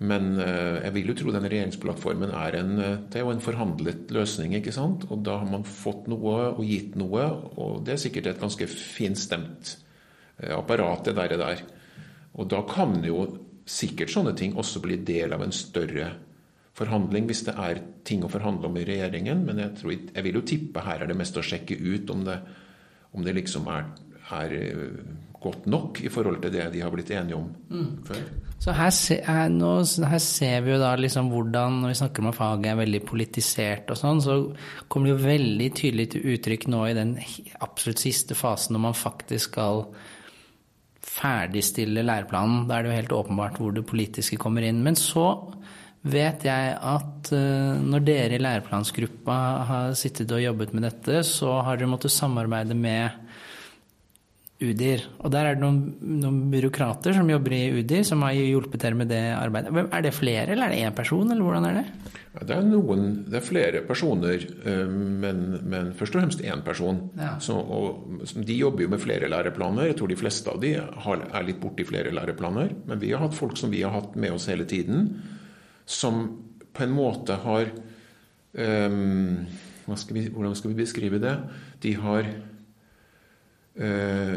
Men 0.00 0.30
eh, 0.40 0.78
jeg 0.86 0.94
vil 0.94 1.10
jo 1.10 1.16
tro 1.18 1.32
den 1.34 1.44
regjeringsplattformen 1.44 2.30
er 2.32 2.56
en, 2.62 2.72
eh, 2.80 2.96
det 3.12 3.20
er 3.20 3.26
jo 3.26 3.34
en 3.34 3.44
forhandlet 3.44 4.14
løsning. 4.14 4.54
ikke 4.56 4.72
sant? 4.72 5.04
Og 5.12 5.20
da 5.26 5.36
har 5.42 5.50
man 5.50 5.66
fått 5.68 6.08
noe 6.08 6.54
og 6.54 6.64
gitt 6.64 6.96
noe, 6.96 7.26
og 7.60 7.82
det 7.84 7.94
er 7.94 8.02
sikkert 8.06 8.30
et 8.30 8.40
ganske 8.40 8.68
finstemt 8.70 9.74
eh, 10.40 10.54
apparat, 10.56 11.04
det 11.04 11.36
der. 11.36 11.62
Og 12.40 12.48
da 12.48 12.62
kan 12.64 12.96
jo 13.04 13.26
sikkert 13.68 14.12
sånne 14.14 14.32
ting 14.38 14.56
også 14.58 14.80
bli 14.82 14.96
del 15.04 15.36
av 15.36 15.44
en 15.44 15.52
større 15.52 16.14
forhandling, 16.78 17.26
hvis 17.28 17.44
det 17.48 17.56
er 17.58 17.80
ting 18.06 18.24
å 18.24 18.30
forhandle 18.32 18.70
om 18.70 18.76
i 18.78 18.84
regjeringen. 18.88 19.44
Men 19.46 19.64
jeg, 19.64 19.76
tror, 19.80 19.96
jeg 19.96 20.26
vil 20.26 20.38
jo 20.40 20.46
tippe 20.46 20.84
her 20.86 21.02
er 21.02 21.10
det 21.10 21.18
mest 21.18 21.38
å 21.38 21.44
sjekke 21.44 21.78
ut 21.80 22.12
om 22.14 22.22
det, 22.28 22.38
om 23.16 23.26
det 23.26 23.34
liksom 23.40 23.66
er, 23.72 23.90
er 24.38 24.54
godt 25.40 25.66
nok 25.72 26.02
i 26.04 26.12
forhold 26.12 26.42
til 26.44 26.52
det 26.54 26.68
de 26.74 26.84
har 26.84 26.92
blitt 26.92 27.10
enige 27.16 27.38
om 27.38 27.48
mm. 27.72 27.90
før. 28.06 28.22
Så 28.60 28.74
her, 28.76 28.92
her, 29.24 29.46
nå, 29.48 29.70
her, 30.04 30.20
ser 30.20 30.58
vi 30.66 30.74
jo 30.74 30.80
da 30.82 30.92
liksom 31.00 31.30
hvordan, 31.32 31.78
når 31.80 31.94
vi 31.94 31.98
snakker 32.02 32.22
om 32.22 32.28
at 32.28 32.36
faget 32.36 32.68
er 32.68 32.80
veldig 32.82 33.00
politisert 33.08 33.92
og 33.92 33.96
sånn, 33.96 34.20
så 34.20 34.36
kommer 34.92 35.08
det 35.08 35.14
jo 35.14 35.22
veldig 35.24 35.68
tydelig 35.78 36.06
til 36.12 36.26
uttrykk 36.34 36.66
nå 36.68 36.82
i 36.90 36.96
den 36.98 37.14
absolutt 37.64 38.02
siste 38.02 38.36
fasen 38.36 38.76
når 38.76 38.84
man 38.90 38.98
faktisk 39.00 39.54
skal 39.54 39.86
ferdigstille 41.10 42.04
læreplanen. 42.04 42.66
Da 42.68 42.76
er 42.76 42.84
det 42.84 42.92
jo 42.92 42.98
helt 42.98 43.16
åpenbart 43.22 43.56
hvor 43.60 43.72
det 43.74 43.86
politiske 43.88 44.36
kommer 44.40 44.68
inn. 44.68 44.84
Men 44.84 44.98
så 44.98 45.30
vet 46.00 46.46
jeg 46.48 46.76
at 46.76 47.32
uh, 47.36 47.80
når 47.84 48.04
dere 48.06 48.38
i 48.38 48.42
læreplansgruppa 48.42 49.38
har 49.68 49.96
sittet 49.98 50.32
og 50.32 50.42
jobbet 50.42 50.72
med 50.76 50.88
dette, 50.88 51.22
så 51.28 51.58
har 51.66 51.80
dere 51.80 51.90
måttet 51.92 52.14
samarbeide 52.14 52.76
med 52.78 53.10
UDIR. 54.60 55.06
Og 55.24 55.32
der 55.32 55.48
er 55.48 55.56
det 55.56 55.64
noen, 55.64 55.78
noen, 56.20 56.40
byråkrater 56.52 57.14
som 57.16 57.28
jobber 57.32 57.54
i 57.56 57.62
UDIR, 57.80 58.04
som 58.04 58.24
har 58.26 58.36
hjulpet 58.36 58.82
dere 58.82 58.98
med 58.98 59.08
det 59.08 59.22
arbeidet. 59.32 59.72
Er 59.88 60.04
det 60.04 60.12
flere, 60.16 60.50
eller 60.52 60.68
er 60.68 60.74
det 60.74 60.82
én 60.84 60.96
person, 60.96 61.30
eller 61.32 61.46
hvordan 61.46 61.68
er 61.70 61.78
det? 61.80 61.84
Ja, 62.30 62.44
det 62.46 62.56
er 62.58 62.66
noen, 62.68 63.06
det 63.26 63.40
er 63.40 63.46
flere 63.46 63.80
personer, 63.88 64.44
eh, 64.44 64.92
men, 65.24 65.40
men 65.64 65.90
først 65.98 66.14
og 66.14 66.20
fremst 66.20 66.44
én 66.44 66.60
person. 66.66 67.00
Ja. 67.18 67.32
Så, 67.42 67.56
og, 67.56 68.20
de 68.36 68.58
jobber 68.58 68.84
jo 68.84 68.92
med 68.92 69.02
flere 69.02 69.32
læreplaner. 69.32 69.88
Jeg 69.88 69.98
tror 69.98 70.12
de 70.12 70.20
fleste 70.20 70.52
av 70.52 70.60
de 70.62 70.76
har, 70.76 71.24
er 71.32 71.48
litt 71.48 71.60
borti 71.62 71.88
flere 71.88 72.12
læreplaner. 72.14 72.76
Men 72.86 73.02
vi 73.02 73.14
har 73.14 73.24
hatt 73.24 73.38
folk 73.38 73.56
som 73.58 73.72
vi 73.72 73.82
har 73.82 73.96
hatt 73.96 74.14
med 74.20 74.36
oss 74.36 74.50
hele 74.52 74.68
tiden, 74.68 75.08
som 75.90 76.22
på 76.70 76.86
en 76.86 76.94
måte 76.94 77.34
har 77.42 77.72
um, 78.54 79.42
skal 79.90 80.14
vi, 80.14 80.28
Hvordan 80.30 80.54
skal 80.54 80.70
vi 80.70 80.82
beskrive 80.84 81.18
det? 81.22 81.34
De 81.82 81.96
har 81.98 82.28
Uh, 83.80 84.34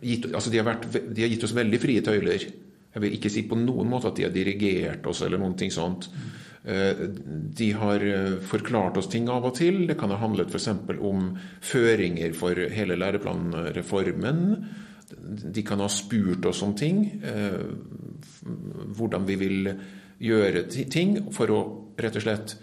gitt, 0.00 0.30
altså 0.30 0.52
de, 0.52 0.60
har 0.60 0.68
vært, 0.68 0.86
de, 0.94 1.24
har 1.24 1.32
gitt 1.32 1.44
oss 1.44 1.56
veldig 1.56 1.80
frie 1.82 2.04
tøyler. 2.04 2.46
Jeg 2.94 3.02
vil 3.02 3.16
ikke 3.16 3.32
si 3.32 3.42
på 3.50 3.58
noen 3.58 3.90
måte 3.90 4.12
at 4.12 4.18
de 4.20 4.24
har 4.28 4.32
dirigert 4.32 5.06
oss 5.10 5.24
eller 5.26 5.40
noen 5.42 5.56
ting 5.58 5.72
sånt. 5.74 6.08
Uh, 6.64 7.10
de 7.58 7.66
har 7.76 8.00
eh, 8.08 8.36
forklart 8.40 8.96
oss 8.96 9.10
ting 9.12 9.26
av 9.28 9.44
og 9.50 9.56
til. 9.58 9.82
Det 9.90 9.98
kan 10.00 10.14
ha 10.14 10.20
handlet 10.22 10.54
f.eks. 10.54 10.70
om 10.96 11.34
føringer 11.60 12.32
for 12.38 12.56
hele 12.72 12.96
læreplanreformen. 12.96 14.40
De 15.52 15.66
kan 15.66 15.82
ha 15.84 15.90
spurt 15.92 16.46
oss 16.48 16.62
om 16.64 16.72
ting. 16.78 17.04
Hvordan 18.96 19.28
vi 19.28 19.36
vil 19.42 19.68
gjøre 20.22 20.66
ting 20.70 21.18
for 21.34 21.50
å 21.50 21.60
rett 22.00 22.16
og 22.18 22.24
slett 22.24 22.56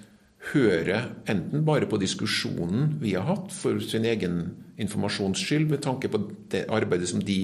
høre 0.51 1.01
enten 1.29 1.65
bare 1.67 1.87
på 1.89 1.99
diskusjonen 2.01 2.95
vi 3.01 3.13
har 3.13 3.27
hatt 3.27 3.51
for 3.53 3.77
sin 3.83 4.07
egen 4.09 4.39
informasjons 4.81 5.41
skyld, 5.41 5.69
med 5.69 5.83
tanke 5.85 6.09
på 6.09 6.23
det 6.51 6.65
arbeidet 6.73 7.11
som 7.11 7.21
de 7.21 7.37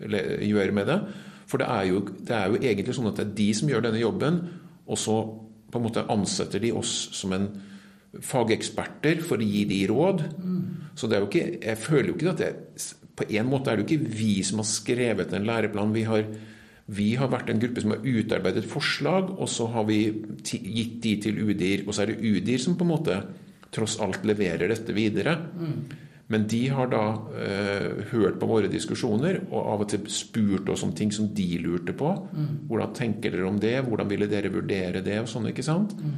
gjør 0.00 0.74
med 0.74 0.90
det. 0.90 0.98
For 1.46 1.60
det 1.60 1.68
er, 1.70 1.84
jo, 1.92 2.00
det 2.02 2.34
er 2.34 2.50
jo 2.50 2.58
egentlig 2.58 2.96
sånn 2.96 3.10
at 3.12 3.20
det 3.20 3.26
er 3.28 3.36
de 3.38 3.48
som 3.54 3.70
gjør 3.70 3.86
denne 3.86 4.02
jobben, 4.02 4.40
og 4.84 4.98
så 5.00 5.18
på 5.70 5.80
en 5.80 5.86
måte 5.86 6.06
ansetter 6.10 6.62
de 6.62 6.72
oss 6.74 6.92
som 7.14 7.32
en 7.36 7.48
fageksperter 8.22 9.22
for 9.26 9.42
å 9.42 9.46
gi 9.46 9.64
de 9.68 9.80
råd. 9.90 10.24
Mm. 10.38 10.58
Så 10.98 11.10
det 11.10 11.16
er 11.16 11.24
jo 11.24 11.30
ikke, 11.30 11.46
jeg 11.58 11.80
føler 11.82 12.10
jo 12.10 12.18
ikke 12.18 12.34
at 12.34 12.42
det 12.44 12.52
På 13.14 13.22
en 13.30 13.46
måte 13.46 13.70
er 13.70 13.78
det 13.78 13.84
jo 13.84 13.86
ikke 13.86 14.14
vi 14.18 14.42
som 14.42 14.58
har 14.58 14.66
skrevet 14.66 15.34
en 15.36 15.44
læreplan. 15.46 15.92
Vi 15.94 16.02
har 16.02 16.24
vi 16.86 17.14
har 17.16 17.30
vært 17.32 17.48
en 17.48 17.60
gruppe 17.62 17.80
som 17.80 17.94
har 17.94 18.04
utarbeidet 18.04 18.66
forslag, 18.68 19.30
og 19.38 19.48
så 19.48 19.70
har 19.72 19.86
vi 19.88 20.00
gitt 20.44 20.98
de 21.04 21.14
til 21.24 21.40
UDIR. 21.40 21.86
Og 21.86 21.94
så 21.96 22.04
er 22.04 22.12
det 22.12 22.20
UDIR 22.20 22.60
som 22.60 22.76
på 22.76 22.84
en 22.84 22.92
måte 22.92 23.20
tross 23.74 23.96
alt 24.04 24.26
leverer 24.28 24.68
dette 24.70 24.96
videre. 24.96 25.38
Mm. 25.56 25.78
Men 26.32 26.46
de 26.48 26.60
har 26.72 26.88
da 26.92 27.02
eh, 27.36 28.04
hørt 28.12 28.38
på 28.40 28.48
våre 28.48 28.68
diskusjoner 28.72 29.42
og 29.50 29.58
av 29.60 29.82
og 29.84 29.90
til 29.92 30.06
spurt 30.12 30.70
oss 30.72 30.84
om 30.86 30.94
ting 30.96 31.12
som 31.12 31.28
de 31.36 31.48
lurte 31.60 31.96
på. 31.96 32.12
Mm. 32.32 32.54
Hvordan 32.70 32.94
tenker 32.96 33.34
dere 33.34 33.48
om 33.48 33.60
det? 33.60 33.76
Hvordan 33.84 34.08
ville 34.12 34.30
dere 34.30 34.52
vurdere 34.52 35.04
det? 35.04 35.18
og 35.20 35.28
sånn, 35.28 35.50
ikke 35.52 35.66
sant? 35.66 35.92
Mm. 36.00 36.16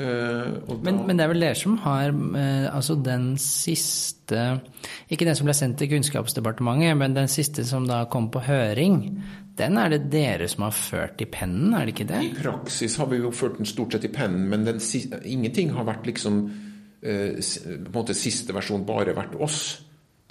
Uh, 0.00 0.78
men, 0.86 1.00
men, 1.02 1.18
det 1.18 1.24
er 1.24 1.30
vel 1.32 1.42
dere 1.42 1.56
som 1.58 1.74
har 1.82 2.12
uh, 2.14 2.68
altså 2.70 2.94
den 2.94 3.32
siste 3.42 4.38
Ikke 5.10 5.26
den 5.26 5.34
som 5.34 5.48
ble 5.48 5.54
sendt 5.58 5.80
til 5.82 5.90
Kunnskapsdepartementet, 5.90 6.94
men 6.96 7.16
den 7.16 7.26
siste 7.28 7.64
som 7.66 7.88
da 7.90 8.04
kom 8.08 8.28
på 8.30 8.40
høring 8.46 9.00
den 9.60 9.76
er 9.80 9.92
det 9.92 10.00
dere 10.12 10.48
som 10.50 10.64
har 10.66 10.74
ført 10.76 11.20
i 11.22 11.28
pennen, 11.30 11.74
er 11.76 11.86
det 11.86 11.94
ikke 11.94 12.08
det? 12.08 12.22
I 12.24 12.32
praksis 12.38 12.96
har 13.00 13.10
vi 13.12 13.20
jo 13.20 13.32
ført 13.34 13.60
den 13.60 13.68
stort 13.68 13.94
sett 13.94 14.08
i 14.08 14.12
pennen, 14.14 14.48
men 14.50 14.66
den, 14.66 14.80
ingenting 15.28 15.74
har 15.76 15.88
vært 15.88 16.08
liksom 16.08 16.42
eh, 17.02 17.38
på 17.38 17.76
en 17.76 17.94
måte 17.94 18.16
siste 18.16 18.56
versjon 18.56 18.86
bare 18.88 19.16
vært 19.16 19.36
oss. 19.40 19.60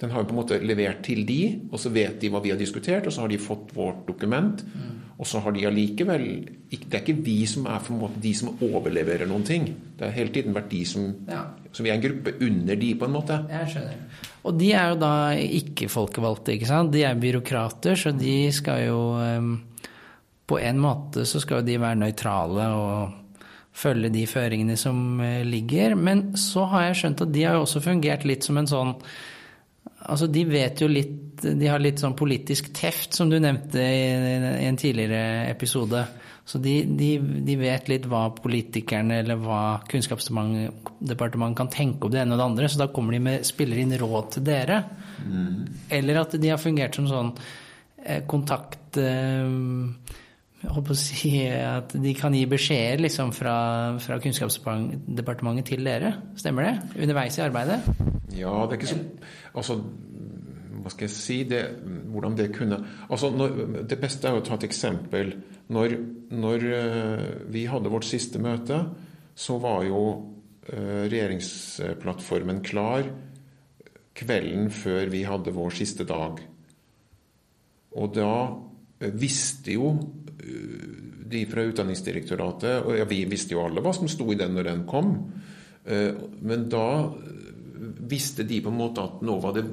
Den 0.00 0.14
har 0.14 0.22
jo 0.22 0.30
på 0.30 0.34
en 0.34 0.40
måte 0.40 0.58
levert 0.64 1.02
til 1.04 1.26
de, 1.28 1.42
og 1.68 1.80
så 1.80 1.92
vet 1.92 2.22
de 2.22 2.30
hva 2.32 2.40
vi 2.40 2.52
har 2.54 2.60
diskutert, 2.60 3.06
og 3.06 3.12
så 3.12 3.26
har 3.26 3.32
de 3.32 3.40
fått 3.40 3.74
vårt 3.76 4.06
dokument. 4.08 4.62
Mm. 4.64 4.96
Og 5.20 5.28
så 5.28 5.42
har 5.44 5.52
de 5.52 5.66
allikevel 5.68 6.22
Det 6.70 6.94
er 6.96 7.02
ikke 7.02 7.20
vi 7.26 7.42
som 7.44 7.66
er 7.68 7.82
for 7.84 7.92
en 7.92 8.00
måte 8.00 8.22
de 8.22 8.30
som 8.32 8.54
overleverer 8.64 9.28
noen 9.28 9.44
ting. 9.44 9.66
Det 9.98 10.06
har 10.06 10.14
hele 10.16 10.32
tiden 10.32 10.56
vært 10.56 10.70
de 10.72 10.80
som 10.88 11.10
ja. 11.28 11.42
Vi 11.76 11.90
er 11.90 11.98
en 11.98 12.04
gruppe 12.04 12.32
under 12.40 12.78
de, 12.80 12.94
på 12.96 13.04
en 13.04 13.12
måte. 13.12 13.36
Jeg 13.50 13.74
skjønner. 13.74 14.29
Og 14.46 14.56
de 14.56 14.70
er 14.72 14.92
jo 14.92 15.00
da 15.02 15.14
ikke 15.36 15.90
folkevalgte, 15.92 16.54
ikke 16.54 16.68
sant. 16.70 16.92
De 16.94 17.04
er 17.04 17.18
byråkrater, 17.20 17.98
så 17.98 18.12
de 18.16 18.36
skal 18.54 18.86
jo 18.86 19.00
ehm, 19.20 19.56
På 20.50 20.58
en 20.58 20.80
måte 20.82 21.22
så 21.28 21.38
skal 21.38 21.60
jo 21.60 21.66
de 21.68 21.76
være 21.78 22.00
nøytrale 22.00 22.64
og 22.74 23.18
følge 23.70 24.08
de 24.10 24.24
føringene 24.26 24.74
som 24.76 25.20
eh, 25.22 25.44
ligger. 25.46 25.94
Men 25.94 26.32
så 26.34 26.64
har 26.72 26.88
jeg 26.88 26.96
skjønt 27.00 27.22
at 27.26 27.34
de 27.34 27.44
har 27.46 27.54
jo 27.58 27.66
også 27.66 27.82
fungert 27.84 28.26
litt 28.26 28.46
som 28.46 28.58
en 28.58 28.66
sånn 28.70 28.96
Altså, 30.00 30.30
de 30.32 30.44
vet 30.48 30.80
jo 30.80 30.88
litt 30.88 31.42
De 31.42 31.68
har 31.68 31.80
litt 31.80 32.00
sånn 32.00 32.16
politisk 32.16 32.68
teft, 32.76 33.14
som 33.16 33.30
du 33.30 33.38
nevnte 33.40 33.80
i 33.80 34.66
en 34.66 34.76
tidligere 34.76 35.48
episode. 35.48 36.02
Så 36.44 36.58
de, 36.60 36.82
de, 36.84 37.14
de, 37.46 37.54
vet 37.56 37.88
litt 37.88 38.08
hva 38.10 38.26
politikerne 38.34 39.20
eller 39.22 39.38
hva 39.40 39.80
Kunnskapsdepartementet 39.88 41.56
kan 41.56 41.70
tenke 41.72 42.08
om 42.08 42.12
det 42.12 42.20
ene 42.20 42.34
og 42.34 42.40
det 42.42 42.46
andre, 42.48 42.68
så 42.68 42.82
da 42.82 42.88
kommer 42.92 43.16
de 43.16 43.22
med, 43.24 43.46
spiller 43.46 43.80
inn 43.80 43.94
råd 44.00 44.32
til 44.34 44.44
dere. 44.50 44.82
Mm. 45.22 45.54
Eller 46.00 46.20
at 46.24 46.36
de 46.42 46.50
har 46.50 46.60
fungert 46.60 46.98
som 46.98 47.06
sånn 47.08 47.30
eh, 48.04 48.24
kontakt 48.28 48.98
eh, 49.00 49.48
jeg 50.60 50.74
håper 50.74 50.92
å 50.92 50.98
si 50.98 51.30
at 51.48 51.94
de 51.96 52.12
kan 52.16 52.34
gi 52.36 52.42
beskjeder 52.48 53.00
liksom 53.00 53.30
fra, 53.32 53.54
fra, 54.02 54.18
Kunnskapsdepartementet 54.20 55.70
til 55.72 55.86
dere. 55.88 56.12
Stemmer 56.36 56.68
det? 56.68 56.74
Underveis 57.00 57.38
i 57.38 57.44
arbeidet? 57.46 57.78
Ja, 58.36 58.52
det 58.68 58.76
er 58.76 58.80
ikke 58.80 58.90
så 58.92 58.98
Altså, 59.56 59.78
hva 60.80 60.92
skal 60.92 61.08
jeg 61.08 61.14
si 61.16 61.38
det, 61.48 61.62
Hvordan 62.12 62.36
det 62.38 62.50
kunne 62.54 62.78
altså, 63.08 63.32
når, 63.34 63.56
Det 63.88 63.98
beste 64.02 64.28
er 64.28 64.36
å 64.36 64.44
ta 64.44 64.58
et 64.58 64.68
eksempel. 64.68 65.32
Når, 65.72 65.96
når 66.36 66.68
uh, 66.68 67.24
vi 67.52 67.64
hadde 67.70 67.92
vårt 67.92 68.08
siste 68.08 68.40
møte, 68.42 68.82
så 69.34 69.56
var 69.62 69.84
jo 69.88 70.04
uh, 70.12 71.04
regjeringsplattformen 71.06 72.60
klar 72.66 73.08
kvelden 74.20 74.68
før 74.74 75.08
vi 75.12 75.22
hadde 75.24 75.54
vår 75.56 75.76
siste 75.78 76.04
dag. 76.04 76.42
Og 77.96 78.12
da 78.18 78.34
uh, 78.50 79.12
visste 79.16 79.78
jo 79.78 79.94
de 81.30 81.44
fra 81.46 81.62
Utdanningsdirektoratet 81.68 82.86
Og 82.88 82.96
ja, 82.98 83.04
vi 83.08 83.24
visste 83.30 83.54
jo 83.54 83.64
alle 83.64 83.82
hva 83.84 83.92
som 83.94 84.08
sto 84.10 84.26
i 84.32 84.38
den 84.38 84.56
når 84.56 84.66
den 84.66 84.86
kom. 84.88 85.12
Men 85.86 86.64
da 86.72 86.86
visste 88.10 88.44
de 88.44 88.60
på 88.60 88.68
en 88.68 88.78
måte 88.80 89.02
at 89.04 89.22
nå 89.24 89.36
var 89.42 89.56
det 89.56 89.64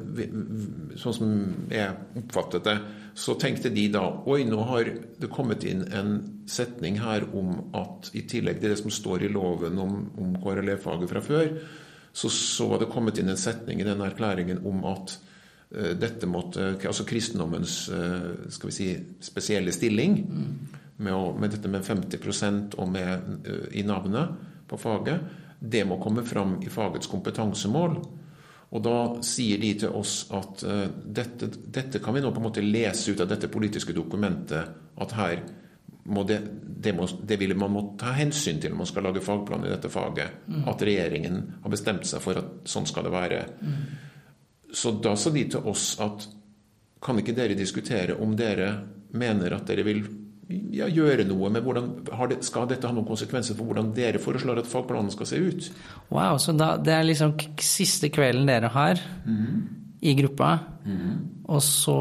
Sånn 1.00 1.16
som 1.16 1.34
jeg 1.72 2.22
oppfattet 2.22 2.68
det, 2.68 2.78
så 3.18 3.36
tenkte 3.40 3.72
de 3.74 3.88
da 3.94 4.04
Oi, 4.30 4.44
nå 4.48 4.62
har 4.70 4.92
det 5.20 5.32
kommet 5.34 5.66
inn 5.68 5.84
en 5.92 6.16
setning 6.50 7.00
her 7.02 7.28
om 7.38 7.74
at 7.78 8.12
i 8.18 8.24
tillegg 8.30 8.62
til 8.62 8.74
det 8.74 8.80
som 8.80 8.94
står 8.94 9.28
i 9.28 9.32
loven 9.34 9.80
om, 9.82 10.00
om 10.22 10.36
KRLE-faget 10.42 11.12
fra 11.12 11.24
før, 11.26 11.52
så, 12.14 12.30
så 12.34 12.70
var 12.72 12.82
det 12.82 12.92
kommet 12.94 13.20
inn 13.20 13.30
en 13.34 13.40
setning 13.40 13.82
i 13.82 13.88
den 13.88 14.02
erklæringen 14.06 14.64
om 14.66 14.86
at 14.90 15.18
dette 15.68 16.30
måtte 16.32 16.78
Altså 16.88 17.04
kristendommens 17.04 17.90
uh, 17.92 18.48
skal 18.48 18.70
vi 18.70 18.76
si, 18.76 18.86
spesielle 19.20 19.74
stilling 19.76 20.14
med, 20.24 21.12
å, 21.12 21.34
med, 21.36 21.52
dette 21.52 21.68
med 21.68 21.84
50% 21.84 22.78
og 22.80 22.88
med, 22.94 23.28
uh, 23.44 23.66
i 23.76 23.84
navnet 23.84 24.64
på 24.68 24.80
faget 24.80 25.44
det 25.60 25.84
må 25.90 25.98
komme 26.02 26.24
fram 26.26 26.58
i 26.62 26.70
fagets 26.70 27.10
kompetansemål. 27.10 27.98
Og 28.68 28.84
da 28.84 28.98
sier 29.26 29.62
de 29.62 29.72
til 29.82 29.94
oss 29.96 30.26
at 30.36 30.64
uh, 30.68 30.84
dette, 30.92 31.50
dette, 31.66 32.02
kan 32.04 32.16
vi 32.16 32.22
nå 32.24 32.34
på 32.34 32.42
en 32.42 32.48
måte 32.50 32.66
lese 32.66 33.14
ut 33.14 33.24
av 33.24 33.30
dette 33.32 33.50
politiske 33.52 33.96
dokumentet, 33.96 34.76
at 34.98 35.16
her 35.18 35.42
må 36.08 36.24
det, 36.28 36.40
det, 36.64 36.94
må, 36.96 37.08
det 37.28 37.36
vil 37.40 37.56
man 37.60 37.74
må 37.74 37.82
ta 38.00 38.14
hensyn 38.16 38.62
til 38.64 38.72
når 38.72 38.80
man 38.80 38.90
skal 38.90 39.08
lage 39.08 39.24
fagplan 39.24 39.66
i 39.68 39.72
dette 39.72 39.92
faget. 39.92 40.44
Mm. 40.48 40.62
At 40.72 40.84
regjeringen 40.88 41.40
har 41.64 41.74
bestemt 41.74 42.08
seg 42.08 42.24
for 42.24 42.40
at 42.40 42.70
sånn 42.70 42.88
skal 42.88 43.08
det 43.08 43.16
være. 43.16 43.42
Mm. 43.60 43.82
Så 44.74 44.98
da 45.04 45.16
sa 45.16 45.32
de 45.34 45.46
til 45.52 45.68
oss 45.70 45.96
at 46.04 46.28
kan 47.04 47.20
ikke 47.22 47.36
dere 47.38 47.58
diskutere 47.58 48.18
om 48.20 48.34
dere 48.38 48.72
mener 49.18 49.54
at 49.56 49.68
dere 49.70 49.86
vil 49.88 50.02
ja, 50.76 50.88
gjøre 50.88 51.26
noe 51.28 51.50
med 51.52 51.64
hvordan 51.66 51.90
det, 52.32 52.40
Skal 52.48 52.70
dette 52.70 52.88
ha 52.88 52.96
noen 52.96 53.08
konsekvenser 53.08 53.58
for 53.58 53.70
hvordan 53.70 53.92
dere 53.96 54.22
foreslår 54.24 54.62
at 54.62 54.70
fagplanen 54.70 55.12
skal 55.14 55.30
se 55.30 55.42
ut? 55.44 55.70
Wow, 56.14 56.40
så 56.42 56.56
da, 56.56 56.76
det 56.80 56.96
er 56.96 57.08
liksom 57.08 57.36
siste 57.64 58.10
kvelden 58.14 58.48
dere 58.50 58.72
har 58.74 59.02
mm. 59.28 59.56
i 60.08 60.16
gruppa, 60.18 60.58
mm. 60.88 61.16
og 61.52 61.64
så 61.64 61.98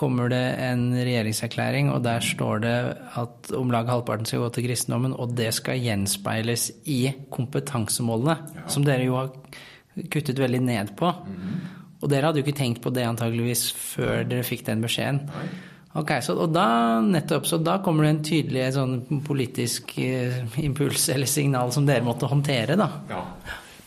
kommer 0.00 0.30
det 0.32 0.44
en 0.64 0.94
regjeringserklæring, 0.96 1.90
og 1.92 2.00
der 2.06 2.24
står 2.24 2.62
det 2.62 2.76
at 3.20 3.50
om 3.56 3.72
lag 3.72 3.90
halvparten 3.90 4.28
skal 4.28 4.46
gå 4.46 4.48
til 4.54 4.68
kristendommen, 4.70 5.12
og 5.12 5.34
det 5.36 5.50
skal 5.58 5.82
gjenspeiles 5.82 6.70
i 6.88 7.02
kompetansemålene, 7.34 8.36
ja. 8.56 8.64
som 8.70 8.86
dere 8.86 9.04
jo 9.10 9.18
har 9.18 9.34
kuttet 10.12 10.38
veldig 10.40 10.62
ned 10.64 10.94
på. 10.98 11.10
Mm. 11.10 11.56
Og 12.00 12.08
dere 12.08 12.30
hadde 12.30 12.40
jo 12.40 12.46
ikke 12.46 12.60
tenkt 12.60 12.80
på 12.84 12.92
det 12.94 13.04
antageligvis 13.04 13.66
før 13.76 14.24
dere 14.28 14.46
fikk 14.46 14.64
den 14.68 14.84
beskjeden. 14.84 15.26
Ok, 16.00 16.12
så, 16.22 16.36
og 16.38 16.52
da, 16.54 17.00
nettopp, 17.02 17.48
så 17.50 17.58
da 17.58 17.80
kommer 17.82 18.06
det 18.06 18.12
en 18.12 18.22
tydelig 18.22 18.68
sånn 18.76 19.22
politisk 19.26 19.96
eh, 19.98 20.38
impuls 20.62 21.08
eller 21.10 21.26
signal 21.28 21.72
som 21.74 21.88
dere 21.88 22.06
måtte 22.06 22.30
håndtere, 22.30 22.78
da. 22.78 22.86
Ja. 23.10 23.24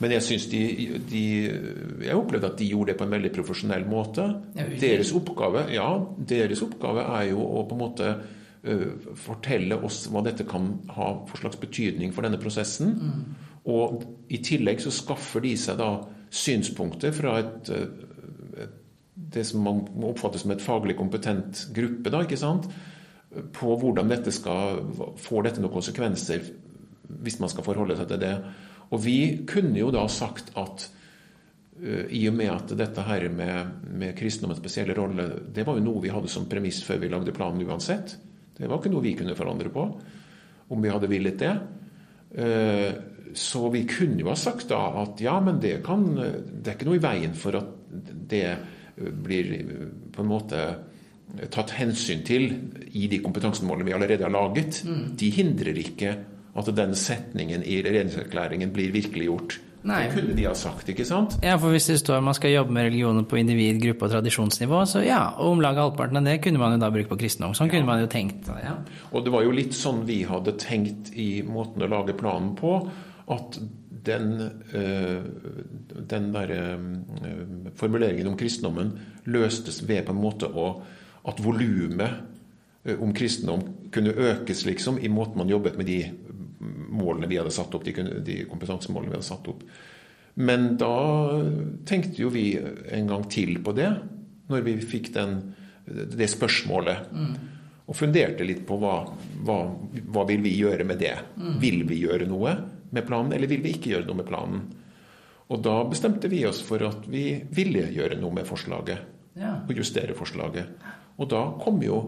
Men 0.04 0.12
jeg 0.18 0.26
syns 0.26 0.46
de, 0.52 0.60
de, 1.08 1.24
Jeg 2.04 2.18
opplevde 2.18 2.50
at 2.50 2.58
de 2.60 2.66
gjorde 2.68 2.92
det 2.92 2.98
på 3.00 3.06
en 3.06 3.14
veldig 3.14 3.30
profesjonell 3.38 3.86
måte. 3.88 4.26
Deres 4.82 5.14
oppgave 5.16 5.68
ja, 5.72 5.88
deres 6.18 6.64
oppgave 6.66 7.06
er 7.22 7.30
jo 7.30 7.46
å 7.46 7.64
på 7.70 7.78
en 7.78 7.82
måte 7.86 8.10
uh, 8.12 9.14
fortelle 9.16 9.78
oss 9.80 10.04
hva 10.12 10.26
dette 10.26 10.44
kan 10.50 10.74
ha 10.98 11.10
for 11.30 11.40
slags 11.40 11.62
betydning 11.62 12.12
for 12.12 12.28
denne 12.28 12.42
prosessen. 12.42 12.98
Mm. 13.00 13.53
Og 13.72 14.04
i 14.34 14.42
tillegg 14.44 14.82
så 14.84 14.92
skaffer 14.92 15.44
de 15.46 15.54
seg 15.60 15.78
da 15.80 15.92
synspunkter 16.34 17.14
fra 17.16 17.38
et 17.40 17.72
et, 17.74 18.80
det 19.34 19.44
som 19.48 19.64
man 19.66 19.84
må 19.98 20.12
oppfatte 20.12 20.42
som 20.42 20.54
et 20.54 20.64
faglig 20.64 20.96
kompetent 21.00 21.68
gruppe, 21.76 22.12
da, 22.14 22.24
ikke 22.26 22.40
sant? 22.40 22.70
på 23.54 23.72
hvordan 23.82 24.12
dette 24.12 24.30
skal 24.30 24.84
Får 25.18 25.48
dette 25.48 25.62
noen 25.62 25.74
konsekvenser 25.74 26.44
hvis 27.24 27.40
man 27.42 27.50
skal 27.50 27.66
forholde 27.66 27.96
seg 27.98 28.12
til 28.12 28.20
det? 28.22 28.34
Og 28.94 29.02
vi 29.02 29.18
kunne 29.50 29.80
jo 29.80 29.90
da 29.94 30.04
sagt 30.12 30.52
at 30.60 30.86
uh, 30.86 32.06
i 32.14 32.22
og 32.30 32.36
med 32.38 32.52
at 32.54 32.76
dette 32.78 33.06
her 33.08 33.26
med, 33.34 33.88
med 33.90 34.14
kristendommens 34.18 34.62
spesielle 34.62 34.94
rolle, 34.98 35.26
det 35.50 35.66
var 35.66 35.80
jo 35.80 35.86
noe 35.88 36.04
vi 36.04 36.14
hadde 36.14 36.30
som 36.30 36.46
premiss 36.50 36.84
før 36.86 37.02
vi 37.02 37.10
lagde 37.10 37.34
planen 37.34 37.66
uansett. 37.66 38.16
Det 38.54 38.70
var 38.70 38.82
ikke 38.82 38.94
noe 38.94 39.06
vi 39.06 39.16
kunne 39.18 39.38
forandre 39.38 39.74
på, 39.74 39.88
om 40.70 40.86
vi 40.86 40.94
hadde 40.94 41.10
villet 41.10 41.42
det. 41.42 41.54
Så 43.36 43.68
vi 43.74 43.84
kunne 43.90 44.22
jo 44.22 44.32
ha 44.32 44.38
sagt 44.40 44.70
da 44.72 44.82
at 45.02 45.22
ja, 45.24 45.40
men 45.44 45.60
det, 45.64 45.80
kan, 45.86 46.06
det 46.16 46.68
er 46.68 46.78
ikke 46.78 46.90
noe 46.90 47.00
i 47.00 47.04
veien 47.04 47.36
for 47.38 47.58
at 47.60 47.72
det 48.30 48.48
blir 48.94 49.54
på 50.14 50.22
en 50.22 50.30
måte 50.30 50.64
tatt 51.54 51.74
hensyn 51.80 52.22
til 52.26 52.50
i 52.94 53.08
de 53.10 53.20
kompetansemålene 53.24 53.88
vi 53.88 53.96
allerede 53.96 54.28
har 54.28 54.34
laget. 54.34 54.84
Mm. 54.86 55.06
De 55.18 55.30
hindrer 55.34 55.80
ikke 55.82 56.16
at 56.54 56.74
den 56.78 56.94
setningen 56.98 57.64
i 57.66 57.80
regjeringserklæringen 57.82 58.74
blir 58.74 58.94
virkeliggjort. 58.94 59.58
Nei. 59.84 60.06
Det 60.06 60.14
kunne 60.16 60.36
de 60.38 60.46
ha 60.48 60.54
sagt, 60.56 60.88
ikke 60.94 61.04
sant? 61.04 61.36
Ja, 61.44 61.58
for 61.60 61.74
hvis 61.76 61.90
det 61.90 61.98
står 62.00 62.22
man 62.24 62.36
skal 62.38 62.54
jobbe 62.54 62.72
med 62.72 62.86
religioner 62.88 63.26
på 63.28 63.36
individ-, 63.42 63.82
gruppe- 63.84 64.08
og 64.08 64.14
tradisjonsnivå, 64.14 64.84
så 64.88 65.02
ja, 65.04 65.34
og 65.36 65.58
om 65.58 65.64
lag 65.64 65.80
halvparten 65.82 66.22
av 66.22 66.30
det 66.30 66.38
kunne 66.44 66.62
man 66.62 66.78
jo 66.78 66.84
da 66.86 66.92
bruke 66.94 67.12
på 67.12 67.18
kristendom. 67.20 67.56
Sånn 67.58 67.68
ja. 67.68 67.74
kunne 67.76 67.90
man 67.90 68.00
jo 68.00 68.12
tenkt. 68.12 68.48
Ja. 68.64 68.78
Og 69.12 69.26
det 69.26 69.34
var 69.34 69.44
jo 69.44 69.52
litt 69.52 69.76
sånn 69.76 70.06
vi 70.08 70.22
hadde 70.30 70.56
tenkt 70.62 71.12
i 71.20 71.44
måten 71.44 71.84
å 71.84 71.92
lage 71.92 72.16
planen 72.16 72.54
på, 72.56 72.78
at 73.32 73.58
den, 74.04 74.42
eh, 74.74 75.22
den 76.10 76.34
der 76.34 76.52
eh, 76.52 77.72
formuleringen 77.76 78.28
om 78.28 78.38
kristendommen 78.38 78.92
løstes 79.24 79.82
ved 79.88 80.06
på 80.08 80.16
en 80.16 80.22
måte 80.22 80.50
å, 80.50 80.68
at 81.30 81.40
volumet 81.44 82.20
eh, 82.84 83.00
om 83.00 83.14
kristendom 83.16 83.64
kunne 83.94 84.16
økes, 84.16 84.66
liksom, 84.68 85.00
i 85.00 85.12
måten 85.12 85.40
man 85.40 85.52
jobbet 85.52 85.80
med 85.80 85.88
de 85.88 86.02
målene 86.94 87.30
vi 87.32 87.40
hadde 87.40 87.54
satt 87.54 87.74
opp, 87.76 87.86
de, 87.86 87.96
de 88.26 88.44
kompetansemålene 88.50 89.14
vi 89.14 89.20
hadde 89.20 89.30
satt 89.30 89.50
opp. 89.52 89.64
Men 90.34 90.74
da 90.82 90.94
tenkte 91.86 92.24
jo 92.24 92.32
vi 92.34 92.58
en 92.58 93.10
gang 93.10 93.26
til 93.30 93.60
på 93.64 93.76
det, 93.78 93.90
når 94.50 94.64
vi 94.66 94.78
fikk 94.82 95.12
den, 95.16 95.36
det 95.86 96.30
spørsmålet. 96.32 97.12
Mm. 97.14 97.34
Og 97.84 97.98
funderte 97.98 98.48
litt 98.48 98.64
på 98.68 98.80
hva, 98.82 98.96
hva, 99.46 99.58
hva 100.16 100.24
vil 100.30 100.42
vi 100.46 100.56
gjøre 100.58 100.88
med 100.88 101.02
det. 101.04 101.14
Mm. 101.38 101.58
Vil 101.62 101.84
vi 101.90 102.00
gjøre 102.02 102.28
noe? 102.30 102.56
Med 102.94 103.08
planen, 103.08 103.34
eller 103.36 103.50
vil 103.52 103.64
vi 103.64 103.76
ikke 103.76 103.94
gjøre 103.96 104.08
noe 104.08 104.22
med 104.22 104.30
planen? 104.30 104.64
Og 105.52 105.62
da 105.66 105.76
bestemte 105.90 106.30
vi 106.32 106.44
oss 106.48 106.62
for 106.66 106.82
at 106.88 107.08
vi 107.10 107.26
ville 107.54 107.88
gjøre 107.94 108.18
noe 108.22 108.34
med 108.34 108.48
forslaget. 108.48 109.10
Ja. 109.38 109.58
Og 109.66 109.74
justere 109.78 110.16
forslaget. 110.18 110.86
Og 111.18 111.30
da 111.30 111.44
kom 111.62 111.82
jo 111.84 112.00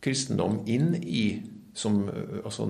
kristendom 0.00 0.62
inn 0.70 0.94
i 1.00 1.24
som, 1.76 2.02
Altså 2.44 2.66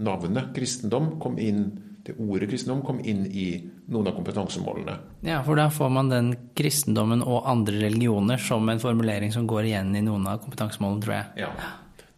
navnet 0.00 0.50
kristendom 0.56 1.14
kom 1.22 1.38
inn 1.38 1.64
det 2.06 2.14
ordet 2.16 2.48
kristendom 2.48 2.80
kom 2.84 3.00
inn 3.04 3.26
i 3.26 3.46
noen 3.92 4.08
av 4.08 4.14
kompetansemålene. 4.16 4.94
Ja, 5.26 5.42
for 5.44 5.58
da 5.60 5.66
får 5.72 5.90
man 5.92 6.08
den 6.08 6.30
kristendommen 6.56 7.20
og 7.20 7.44
andre 7.50 7.82
religioner 7.82 8.40
som 8.40 8.68
en 8.72 8.80
formulering 8.80 9.32
som 9.34 9.48
går 9.50 9.68
igjen 9.68 9.92
i 9.98 10.02
noen 10.06 10.24
av 10.30 10.40
kompetansemålene, 10.44 11.04
tror 11.04 11.16
jeg. 11.18 11.44
Ja. 11.44 11.50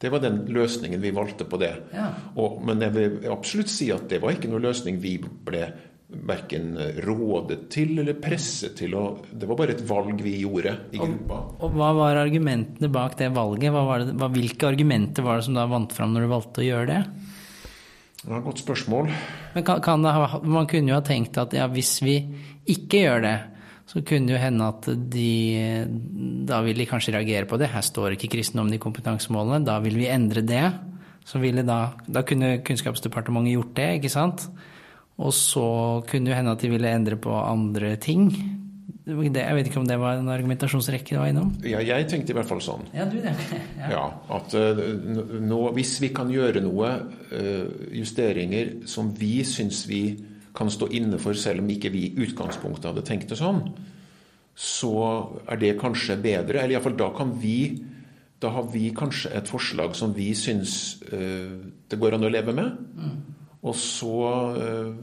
Det 0.03 0.11
var 0.11 0.23
den 0.25 0.43
løsningen 0.51 1.03
vi 1.03 1.15
valgte 1.15 1.47
på 1.47 1.61
det. 1.62 1.73
Ja. 1.95 2.09
Og, 2.43 2.59
men 2.67 2.83
jeg 2.83 2.95
vil 2.97 3.31
absolutt 3.31 3.71
si 3.71 3.93
at 3.95 4.09
det 4.11 4.19
var 4.23 4.35
ikke 4.35 4.51
noen 4.51 4.67
løsning 4.67 4.99
vi 5.03 5.15
ble 5.23 5.69
verken 6.12 6.75
rådet 7.07 7.59
til 7.73 7.95
eller 8.03 8.19
presset 8.21 8.75
til. 8.81 8.97
Og 8.99 9.29
det 9.31 9.49
var 9.49 9.59
bare 9.59 9.77
et 9.77 9.85
valg 9.88 10.19
vi 10.25 10.35
gjorde 10.43 10.75
i 10.93 11.01
gruppa. 11.01 11.38
Og, 11.38 11.62
og 11.69 11.79
hva 11.79 11.93
var 11.97 12.21
argumentene 12.25 12.91
bak 12.93 13.17
det 13.21 13.31
valget? 13.35 13.71
Det, 13.71 14.17
hva, 14.19 14.31
hvilke 14.35 14.73
argumenter 14.73 15.27
var 15.27 15.38
det 15.38 15.47
som 15.49 15.57
da 15.57 15.69
vant 15.71 15.95
fram 15.95 16.12
når 16.15 16.27
du 16.27 16.33
valgte 16.35 16.65
å 16.65 16.67
gjøre 16.67 16.91
det? 16.91 17.01
Det 18.23 18.29
var 18.29 18.38
et 18.38 18.47
godt 18.51 18.62
spørsmål. 18.62 19.09
Men 19.55 19.65
kan, 19.67 19.81
kan 19.83 20.05
det, 20.05 20.12
Man 20.45 20.69
kunne 20.71 20.93
jo 20.93 20.99
ha 20.99 21.07
tenkt 21.07 21.38
at 21.43 21.57
ja, 21.57 21.67
hvis 21.71 21.97
vi 22.05 22.19
ikke 22.71 23.07
gjør 23.07 23.25
det, 23.25 23.38
så 23.93 24.01
kunne 24.01 24.31
det 24.31 24.39
jo 24.39 24.41
hende 24.41 24.69
at 24.73 24.87
de 25.13 25.85
Da 26.49 26.63
vil 26.65 26.81
de 26.81 26.89
kanskje 26.89 27.13
reagere 27.13 27.49
på 27.49 27.59
det. 27.61 27.69
Her 27.75 27.85
står 27.85 28.17
ikke 28.17 28.31
kristendommen 28.33 28.73
i 28.73 28.81
kompetansemålene. 28.81 29.67
Da 29.69 29.77
vil 29.85 29.99
vi 30.01 30.09
endre 30.09 30.41
det. 30.41 30.65
Så 31.29 31.39
ville 31.43 31.63
da, 31.67 31.93
da 32.09 32.23
kunne 32.27 32.63
Kunnskapsdepartementet 32.65 33.53
gjort 33.53 33.77
det, 33.77 33.91
ikke 34.01 34.11
sant? 34.11 34.49
Og 35.21 35.31
så 35.37 35.67
kunne 36.09 36.31
det 36.33 36.39
hende 36.39 36.57
at 36.57 36.65
de 36.65 36.73
ville 36.73 36.89
endre 36.89 37.21
på 37.21 37.37
andre 37.37 37.95
ting. 38.01 38.33
Det, 39.05 39.43
jeg 39.43 39.55
vet 39.59 39.69
ikke 39.69 39.81
om 39.83 39.87
det 39.87 39.99
var 39.99 40.17
en 40.19 40.31
argumentasjonsrekke 40.31 41.13
du 41.13 41.19
var 41.19 41.31
innom? 41.31 41.53
Ja, 41.67 41.83
jeg 41.85 42.09
tenkte 42.11 42.33
i 42.33 42.37
hvert 42.39 42.49
fall 42.49 42.63
sånn. 42.65 42.89
Ja, 42.95 43.05
du 43.11 43.19
det. 43.21 43.35
Ja, 43.83 43.89
ja 43.93 44.03
at 44.39 44.55
uh, 44.55 44.83
nå, 45.43 45.63
Hvis 45.77 45.97
vi 46.03 46.13
kan 46.15 46.31
gjøre 46.33 46.63
noe, 46.65 46.93
uh, 47.35 47.89
justeringer, 47.93 48.79
som 48.89 49.13
vi 49.19 49.41
syns 49.47 49.85
vi 49.91 50.05
kan 50.57 50.71
stå 50.71 50.88
inne 50.93 51.19
for, 51.23 51.37
selv 51.38 51.62
om 51.62 51.71
ikke 51.73 51.93
vi 51.93 52.07
i 52.09 52.27
utgangspunktet 52.27 52.91
hadde 52.91 53.05
tenkt 53.07 53.33
det 53.33 53.38
sånn, 53.41 53.62
så 54.53 54.93
er 55.49 55.61
det 55.61 55.79
kanskje 55.81 56.19
bedre. 56.21 56.61
Eller 56.61 56.77
iallfall 56.77 56.99
da 56.99 57.12
kan 57.17 57.33
vi 57.41 57.88
Da 58.43 58.51
har 58.51 58.65
vi 58.73 58.88
kanskje 58.91 59.31
et 59.38 59.47
forslag 59.47 59.93
som 59.95 60.11
vi 60.17 60.33
syns 60.35 60.99
uh, 61.12 61.62
det 61.87 61.95
går 61.95 62.17
an 62.17 62.27
å 62.27 62.31
leve 62.33 62.51
med. 62.51 62.73
Mm. 62.99 63.12
Og 63.62 63.77
så 63.79 64.17
uh, 64.57 64.97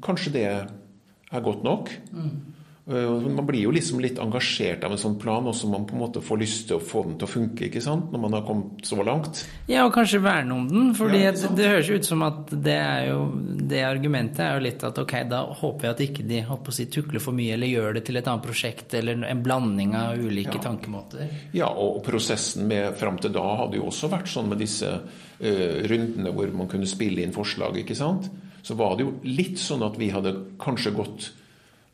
kanskje 0.00 0.32
det 0.32 0.44
er 0.48 1.44
godt 1.44 1.60
nok. 1.66 1.92
Mm. 2.08 2.55
Eh, 2.90 3.10
man 3.20 3.46
blir 3.46 3.64
jo 3.64 3.72
liksom 3.74 3.98
litt 3.98 4.18
engasjert 4.22 4.84
av 4.86 4.92
en 4.94 5.00
sånn 5.00 5.16
plan, 5.18 5.46
og 5.50 5.54
så 5.58 5.66
man 5.66 5.88
på 5.88 5.96
en 5.96 6.02
måte 6.04 6.20
får 6.22 6.38
lyst 6.38 6.68
til 6.68 6.78
å 6.78 6.84
få 6.84 7.00
den 7.02 7.16
til 7.18 7.26
å 7.26 7.30
funke 7.32 7.64
ikke 7.66 7.80
sant? 7.82 8.12
når 8.12 8.20
man 8.22 8.34
har 8.36 8.44
kommet 8.46 8.84
så 8.86 9.00
langt. 9.02 9.40
Ja, 9.66 9.88
og 9.88 9.94
kanskje 9.96 10.20
verne 10.22 10.54
om 10.54 10.68
den. 10.70 10.92
For 10.94 11.10
ja, 11.10 11.32
det 11.34 11.66
høres 11.66 11.88
jo 11.90 11.96
ut 11.98 12.06
som 12.06 12.22
at 12.22 12.52
det 12.52 12.76
jo 13.08 13.24
det 13.66 13.80
argumentet 13.82 14.44
er 14.44 14.54
jo 14.54 14.62
litt 14.68 14.84
at 14.86 15.00
ok, 15.02 15.14
da 15.26 15.40
håper 15.50 15.88
jeg 15.88 15.96
at 15.96 16.02
ikke 16.04 16.26
de 16.28 16.38
holdt 16.46 16.62
på 16.68 16.74
å 16.74 16.76
si, 16.76 16.86
tukler 16.94 17.24
for 17.24 17.34
mye 17.34 17.56
eller 17.56 17.72
gjør 17.72 17.96
det 17.96 18.04
til 18.06 18.20
et 18.20 18.30
annet 18.30 18.46
prosjekt 18.46 18.94
eller 18.94 19.24
en 19.26 19.42
blanding 19.42 19.96
av 19.98 20.22
ulike 20.22 20.54
ja. 20.54 20.62
tankemåter. 20.68 21.32
Ja, 21.58 21.70
og 21.72 21.98
prosessen 22.06 22.68
med 22.70 22.94
fram 23.00 23.18
til 23.18 23.34
da 23.34 23.42
hadde 23.64 23.80
jo 23.80 23.88
også 23.90 24.12
vært 24.12 24.30
sånn 24.30 24.52
med 24.52 24.62
disse 24.62 24.92
uh, 24.94 25.74
rundene 25.90 26.34
hvor 26.36 26.54
man 26.54 26.70
kunne 26.70 26.86
spille 26.86 27.26
inn 27.26 27.34
forslag, 27.34 27.80
ikke 27.82 27.98
sant. 27.98 28.30
Så 28.62 28.78
var 28.78 28.94
det 28.94 29.08
jo 29.08 29.16
litt 29.26 29.58
sånn 29.62 29.82
at 29.86 29.98
vi 29.98 30.12
hadde 30.14 30.36
kanskje 30.62 30.94
gått 30.94 31.28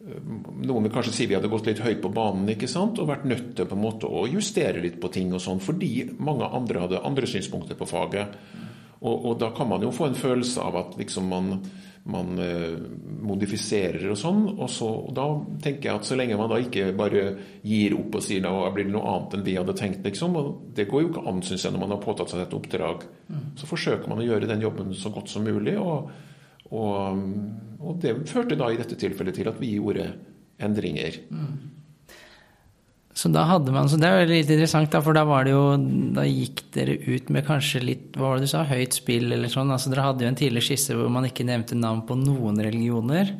noen 0.03 0.87
vil 0.87 0.93
kanskje 0.95 1.15
si 1.15 1.29
vi 1.31 1.37
hadde 1.37 1.51
gått 1.51 1.69
litt 1.69 1.83
høyt 1.85 2.01
på 2.03 2.11
banen 2.15 2.49
ikke 2.51 2.71
sant? 2.71 2.99
og 2.99 3.11
vært 3.11 3.29
nødt 3.29 3.53
til 3.59 3.69
på 3.71 3.79
en 3.79 3.85
måte 3.85 4.11
å 4.11 4.25
justere 4.31 4.83
litt 4.83 4.99
på 5.03 5.13
ting 5.15 5.31
og 5.35 5.43
sånn, 5.45 5.63
fordi 5.63 6.09
mange 6.19 6.49
andre 6.49 6.87
hadde 6.87 7.05
andre 7.07 7.29
synspunkter 7.31 7.79
på 7.79 7.87
faget. 7.87 8.35
Og, 9.03 9.15
og, 9.15 9.33
da 9.39 9.51
kan 9.55 9.71
man 9.71 9.83
jo 9.83 9.91
få 9.95 10.09
en 10.09 10.19
følelse 10.19 10.63
av 10.63 10.79
at 10.79 10.99
liksom 10.99 11.31
man 11.31 11.57
man 12.03 12.39
eh, 12.43 12.79
modifiserer 13.23 14.09
og 14.11 14.19
sånn. 14.19 14.41
Og, 14.57 14.67
så, 14.71 14.89
og 15.07 15.13
da 15.15 15.27
tenker 15.63 15.89
jeg 15.89 16.01
at 16.01 16.09
så 16.09 16.19
lenge 16.19 16.39
man 16.39 16.51
da 16.51 16.59
ikke 16.63 16.89
bare 16.99 17.23
gir 17.63 17.95
opp 17.95 18.19
og 18.19 18.25
sier 18.27 18.43
at 18.49 18.59
det 18.65 18.73
blir 18.75 18.91
noe 18.91 19.05
annet 19.13 19.37
enn 19.39 19.47
vi 19.47 19.55
hadde 19.59 19.77
tenkt, 19.79 20.03
liksom, 20.07 20.35
og 20.39 20.51
det 20.75 20.89
går 20.91 21.05
jo 21.05 21.13
ikke 21.13 21.25
an, 21.31 21.39
syns 21.47 21.67
jeg, 21.67 21.75
når 21.75 21.85
man 21.85 21.95
har 21.95 22.03
påtatt 22.03 22.35
seg 22.35 22.43
et 22.43 22.59
oppdrag, 22.59 23.07
mm. 23.29 23.47
så 23.61 23.71
forsøker 23.71 24.11
man 24.11 24.23
å 24.23 24.27
gjøre 24.27 24.51
den 24.51 24.67
jobben 24.67 24.91
så 24.99 25.15
godt 25.15 25.31
som 25.31 25.47
mulig. 25.47 25.77
og, 25.79 26.11
og, 26.73 27.23
og 27.83 28.01
det 28.03 28.17
førte 28.31 28.59
da 28.59 28.71
i 28.73 28.81
dette 28.81 28.99
tilfellet 28.99 29.37
til 29.37 29.51
at 29.51 29.61
vi 29.61 29.75
gjorde 29.77 30.09
endringer. 30.63 31.21
Mm. 31.33 31.73
Så 33.13 33.29
da 33.29 33.43
hadde 33.45 33.73
man, 33.75 33.91
så 33.93 33.99
det 34.01 34.09
er 34.09 34.31
litt 34.31 34.49
interessant, 34.49 34.89
da, 34.93 35.03
for 35.05 35.13
da 35.13 35.27
var 35.29 35.45
det 35.45 35.53
jo 35.53 35.77
Da 36.17 36.23
gikk 36.25 36.63
dere 36.73 36.95
ut 36.97 37.29
med 37.29 37.45
kanskje 37.45 37.83
litt 37.85 38.15
Hva 38.17 38.31
var 38.31 38.41
det 38.41 38.47
du 38.49 38.53
sa? 38.55 38.63
Høyt 38.65 38.97
spill 38.97 39.35
eller 39.37 39.53
sånn? 39.53 39.69
altså 39.69 39.93
Dere 39.93 40.07
hadde 40.07 40.25
jo 40.25 40.31
en 40.31 40.39
tidligere 40.39 40.65
skisse 40.65 40.97
hvor 40.97 41.13
man 41.13 41.29
ikke 41.29 41.45
nevnte 41.45 41.77
navn 41.77 42.07
på 42.09 42.17
noen 42.17 42.63
religioner. 42.65 43.35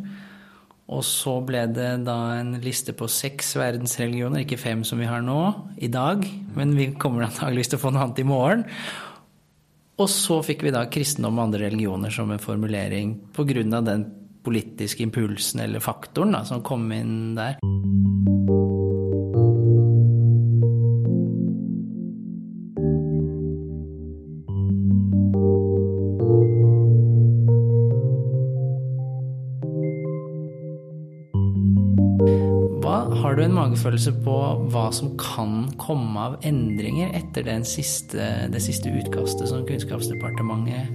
Og 0.93 1.01
så 1.09 1.39
ble 1.47 1.63
det 1.73 1.89
da 2.05 2.19
en 2.37 2.59
liste 2.61 2.93
på 2.93 3.09
seks 3.09 3.55
verdensreligioner, 3.57 4.43
ikke 4.43 4.61
fem 4.61 4.83
som 4.85 5.01
vi 5.01 5.09
har 5.09 5.23
nå, 5.25 5.39
i 5.81 5.89
dag. 5.89 6.27
Men 6.59 6.75
vi 6.77 6.91
kommer 7.01 7.25
antakeligvis 7.31 7.73
til 7.73 7.81
å 7.81 7.85
få 7.87 7.95
noe 7.95 8.05
annet 8.05 8.21
i 8.21 8.29
morgen. 8.29 8.67
Og 10.01 10.09
så 10.09 10.41
fikk 10.45 10.65
vi 10.67 10.73
da 10.73 10.87
kristendom 10.91 11.39
og 11.39 11.49
andre 11.49 11.67
religioner 11.67 12.13
som 12.15 12.31
en 12.33 12.43
formulering 12.43 13.19
pga. 13.37 13.81
den 13.81 14.07
politiske 14.43 15.03
impulsen 15.03 15.61
eller 15.61 15.81
faktoren 15.81 16.33
da, 16.33 16.45
som 16.45 16.63
kom 16.63 16.91
inn 16.93 17.35
der. 17.37 17.59
Har 33.33 33.39
du 33.39 33.47
en 33.47 33.55
magefølelse 33.57 34.11
på 34.27 34.33
hva 34.75 34.83
som 34.93 35.15
kan 35.17 35.63
komme 35.81 36.21
av 36.21 36.35
endringer 36.45 37.15
etter 37.17 37.47
siste, 37.65 38.27
det 38.53 38.61
siste 38.61 38.91
utkastet 38.93 39.49
som 39.49 39.63
Kunnskapsdepartementet 39.65 40.91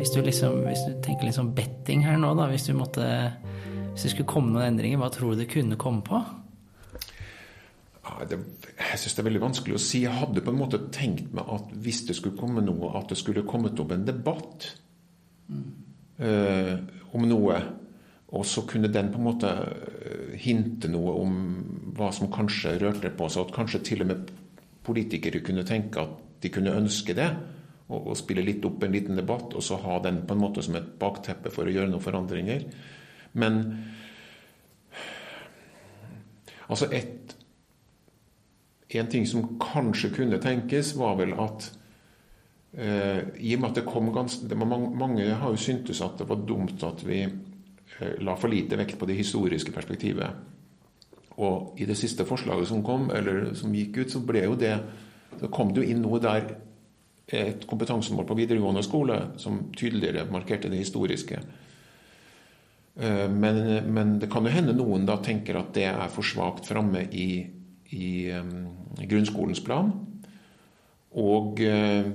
Hvis 0.00 0.10
du, 0.10 0.18
liksom, 0.18 0.64
hvis 0.64 0.82
du 0.88 0.96
tenker 0.98 1.28
litt 1.28 1.36
sånn 1.36 1.52
betting 1.54 2.02
her 2.02 2.18
nå, 2.18 2.32
da, 2.34 2.48
hvis, 2.50 2.66
du 2.66 2.74
måtte, 2.74 3.06
hvis 3.92 4.02
det 4.02 4.10
skulle 4.16 4.26
komme 4.32 4.50
noen 4.50 4.72
endringer, 4.72 4.98
hva 4.98 5.12
tror 5.14 5.36
du 5.36 5.44
det 5.44 5.46
kunne 5.52 5.78
komme 5.78 6.02
på? 6.02 6.18
Det, 8.26 8.40
jeg 8.74 9.02
syns 9.04 9.14
det 9.14 9.22
er 9.22 9.30
veldig 9.30 9.46
vanskelig 9.46 9.78
å 9.78 9.84
si. 9.86 10.02
Jeg 10.08 10.18
hadde 10.24 10.42
på 10.42 10.50
en 10.50 10.62
måte 10.64 10.82
tenkt 10.90 11.30
meg 11.30 11.54
at 11.54 11.70
hvis 11.86 12.02
det 12.10 12.18
skulle 12.18 12.40
komme 12.40 12.66
noe, 12.66 12.96
at 12.98 13.14
det 13.14 13.20
skulle 13.22 13.46
kommet 13.46 13.78
opp 13.78 13.94
en 13.94 14.08
debatt 14.10 14.72
mm. 15.54 15.70
uh, 16.18 16.74
om 17.14 17.30
noe. 17.30 17.62
Og 18.30 18.46
så 18.46 18.62
kunne 18.68 18.92
den 18.92 19.10
på 19.10 19.18
en 19.18 19.26
måte 19.26 19.50
eh, 19.50 20.34
hinte 20.38 20.90
noe 20.90 21.16
om 21.18 21.38
hva 21.96 22.12
som 22.14 22.30
kanskje 22.32 22.76
rørte 22.78 23.10
på 23.14 23.26
seg. 23.28 23.48
At 23.48 23.56
kanskje 23.56 23.82
til 23.88 24.04
og 24.04 24.12
med 24.12 24.30
politikere 24.86 25.42
kunne 25.44 25.66
tenke 25.66 26.04
at 26.04 26.14
de 26.42 26.52
kunne 26.52 26.76
ønske 26.78 27.16
det. 27.18 27.30
Og, 27.90 28.12
og, 28.12 28.14
spille 28.18 28.44
litt 28.46 28.64
opp 28.66 28.84
en 28.86 28.94
liten 28.94 29.18
debatt, 29.18 29.50
og 29.50 29.64
så 29.66 29.80
ha 29.82 29.98
den 30.04 30.22
på 30.26 30.36
en 30.36 30.44
måte 30.44 30.62
som 30.62 30.78
et 30.78 30.92
bakteppe 31.00 31.50
for 31.50 31.66
å 31.66 31.74
gjøre 31.74 31.90
noen 31.90 32.04
forandringer. 32.04 32.68
Men 33.32 33.64
altså 36.68 36.90
et, 36.94 37.16
En 38.90 39.06
ting 39.06 39.22
som 39.22 39.52
kanskje 39.62 40.08
kunne 40.10 40.40
tenkes, 40.42 40.96
var 40.98 41.12
vel 41.20 41.36
at 41.38 41.68
eh, 42.74 43.20
i 43.38 43.52
og 43.54 43.60
med 43.62 43.68
at 43.68 43.76
det 43.78 43.84
kom 43.86 44.08
ganske 44.10 44.48
det 44.50 44.58
mange, 44.58 44.88
mange 44.98 45.28
har 45.30 45.52
jo 45.54 45.60
syntes 45.62 46.00
at 46.02 46.18
det 46.18 46.26
var 46.26 46.42
dumt 46.42 46.82
at 46.82 47.04
vi 47.06 47.20
la 48.24 48.36
for 48.38 48.52
lite 48.52 48.78
vekt 48.80 48.98
på 48.98 49.08
det 49.08 49.18
historiske 49.18 49.72
perspektivet. 49.74 50.30
Og 51.40 51.78
i 51.80 51.86
det 51.88 51.96
siste 51.98 52.26
forslaget 52.28 52.68
som 52.68 52.82
kom, 52.84 53.08
eller 53.14 53.52
som 53.56 53.74
gikk 53.74 54.02
ut, 54.02 54.12
så 54.12 54.20
ble 54.24 54.44
jo 54.44 54.58
det 54.58 54.74
Så 55.40 55.46
kom 55.46 55.68
det 55.70 55.84
jo 55.84 55.92
inn 55.92 56.00
noe 56.02 56.18
der, 56.18 56.48
et 57.30 57.62
kompetansemål 57.70 58.26
på 58.26 58.34
videregående 58.34 58.82
skole, 58.82 59.14
som 59.38 59.60
tydeligere 59.78 60.24
markerte 60.26 60.68
det 60.68 60.80
historiske. 60.80 61.38
Eh, 62.96 63.28
men, 63.30 63.60
men, 63.94 64.18
det 64.18 64.28
kan 64.32 64.44
jo 64.44 64.50
hende 64.50 64.74
noen 64.74 65.06
da 65.06 65.20
tenker 65.22 65.60
at 65.60 65.70
det 65.76 65.86
er 65.86 66.10
for 66.10 66.26
svakt 66.26 66.66
framme 66.66 67.04
i, 67.14 67.46
i 67.94 68.08
um, 68.34 68.74
grunnskolens 68.98 69.62
plan. 69.62 69.92
Og 71.14 71.62
uh, 71.62 72.10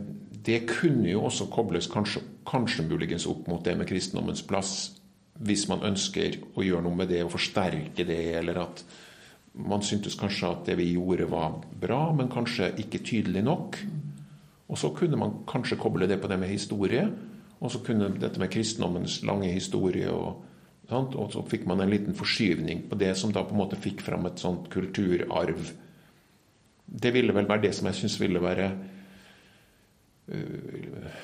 det 0.45 0.59
kunne 0.69 1.07
jo 1.09 1.23
også 1.29 1.47
kobles 1.55 1.87
kanskje, 1.87 2.19
kanskje 2.45 2.85
muligens 2.89 3.25
opp 3.31 3.47
mot 3.47 3.63
det 3.63 3.77
med 3.79 3.87
kristendommens 3.87 4.43
plass 4.43 4.75
hvis 5.43 5.65
man 5.67 5.83
ønsker 5.83 6.39
å 6.55 6.63
gjøre 6.63 6.85
noe 6.85 6.95
med 7.01 7.11
det 7.11 7.23
og 7.25 7.33
forsterke 7.33 8.05
det, 8.07 8.21
eller 8.39 8.61
at 8.63 8.83
man 9.55 9.83
syntes 9.83 10.17
kanskje 10.19 10.49
at 10.51 10.65
det 10.67 10.77
vi 10.79 10.93
gjorde 10.93 11.27
var 11.31 11.59
bra, 11.81 12.09
men 12.15 12.31
kanskje 12.31 12.73
ikke 12.81 13.03
tydelig 13.03 13.43
nok. 13.43 13.79
Og 14.71 14.79
så 14.79 14.91
kunne 14.95 15.19
man 15.19 15.41
kanskje 15.47 15.79
koble 15.79 16.07
det 16.09 16.19
på 16.21 16.31
det 16.31 16.39
med 16.41 16.51
historie, 16.51 17.05
og 17.59 17.71
så 17.71 17.81
kunne 17.83 18.11
dette 18.19 18.39
med 18.39 18.51
kristendommens 18.51 19.21
lange 19.27 19.51
historie 19.51 20.11
og, 20.11 20.43
og 20.91 21.31
så 21.33 21.41
fikk 21.49 21.63
man 21.69 21.81
en 21.81 21.89
liten 21.89 22.17
forskyvning 22.17 22.83
på 22.89 22.97
det 22.99 23.13
som 23.17 23.31
da 23.33 23.45
på 23.45 23.55
en 23.55 23.61
måte 23.63 23.79
fikk 23.81 24.03
fram 24.05 24.27
et 24.27 24.41
sånt 24.41 24.67
kulturarv. 24.73 25.71
Det 26.85 27.13
ville 27.15 27.33
vel 27.33 27.47
være 27.49 27.63
det 27.63 27.73
som 27.77 27.87
jeg 27.89 27.97
syns 28.01 28.19
ville 28.21 28.41
være 28.43 28.67
uh, 30.29 31.15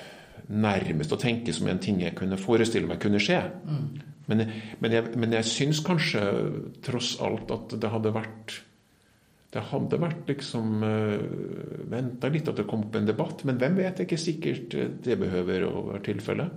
nærmest 0.50 1.14
å 1.14 1.20
tenke 1.20 1.54
som 1.56 1.70
en 1.72 1.82
ting 1.82 2.02
jeg 2.02 2.16
kunne 2.18 2.40
forestille 2.40 2.90
meg 2.90 3.02
kunne 3.04 3.22
skje. 3.22 3.40
Mm. 3.68 3.86
Men, 4.32 4.44
men, 4.80 4.96
jeg, 4.96 5.14
men 5.20 5.34
jeg 5.36 5.50
syns 5.50 5.82
kanskje 5.86 6.22
tross 6.86 7.16
alt 7.24 7.52
at 7.54 7.76
det 7.82 7.92
hadde 7.92 8.14
vært 8.16 8.62
det 9.52 9.66
hadde 9.68 9.98
vært 10.00 10.30
liksom 10.32 10.78
uh, 10.80 11.16
eh, 11.20 11.80
Venta 11.92 12.30
litt 12.32 12.48
at 12.48 12.62
det 12.62 12.64
kom 12.70 12.86
opp 12.86 12.96
en 12.96 13.08
debatt, 13.10 13.42
men 13.48 13.58
hvem 13.60 13.82
vet? 13.82 13.98
Det 13.98 14.06
er 14.06 14.08
ikke 14.08 14.22
sikkert 14.22 14.76
det 15.04 15.18
behøver 15.20 15.66
å 15.68 15.74
være 15.90 16.06
tilfellet. 16.06 16.54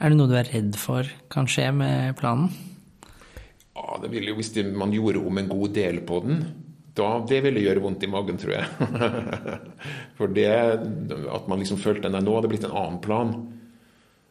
Er 0.00 0.10
det 0.10 0.18
noe 0.18 0.30
du 0.30 0.34
er 0.40 0.48
redd 0.50 0.74
for 0.80 1.06
kan 1.30 1.46
skje 1.50 1.68
med 1.76 2.16
planen? 2.18 2.50
Ja, 3.76 4.00
det 4.02 4.10
ville 4.12 4.32
jo 4.32 4.40
Hvis 4.40 4.50
man 4.74 4.92
gjorde 4.92 5.22
om 5.22 5.38
en 5.38 5.48
god 5.48 5.76
del 5.76 6.00
på 6.08 6.18
den, 6.24 6.42
da, 7.00 7.08
det 7.26 7.40
ville 7.46 7.64
gjøre 7.64 7.82
vondt 7.82 8.04
i 8.06 8.10
magen, 8.12 8.38
tror 8.40 8.58
jeg. 8.58 8.68
For 10.18 10.30
det 10.36 10.50
at 10.50 11.48
man 11.50 11.62
liksom 11.62 11.80
følte 11.80 12.12
at 12.12 12.20
nå 12.20 12.36
hadde 12.36 12.46
det 12.46 12.52
blitt 12.52 12.68
en 12.68 12.76
annen 12.76 13.00
plan. 13.04 13.34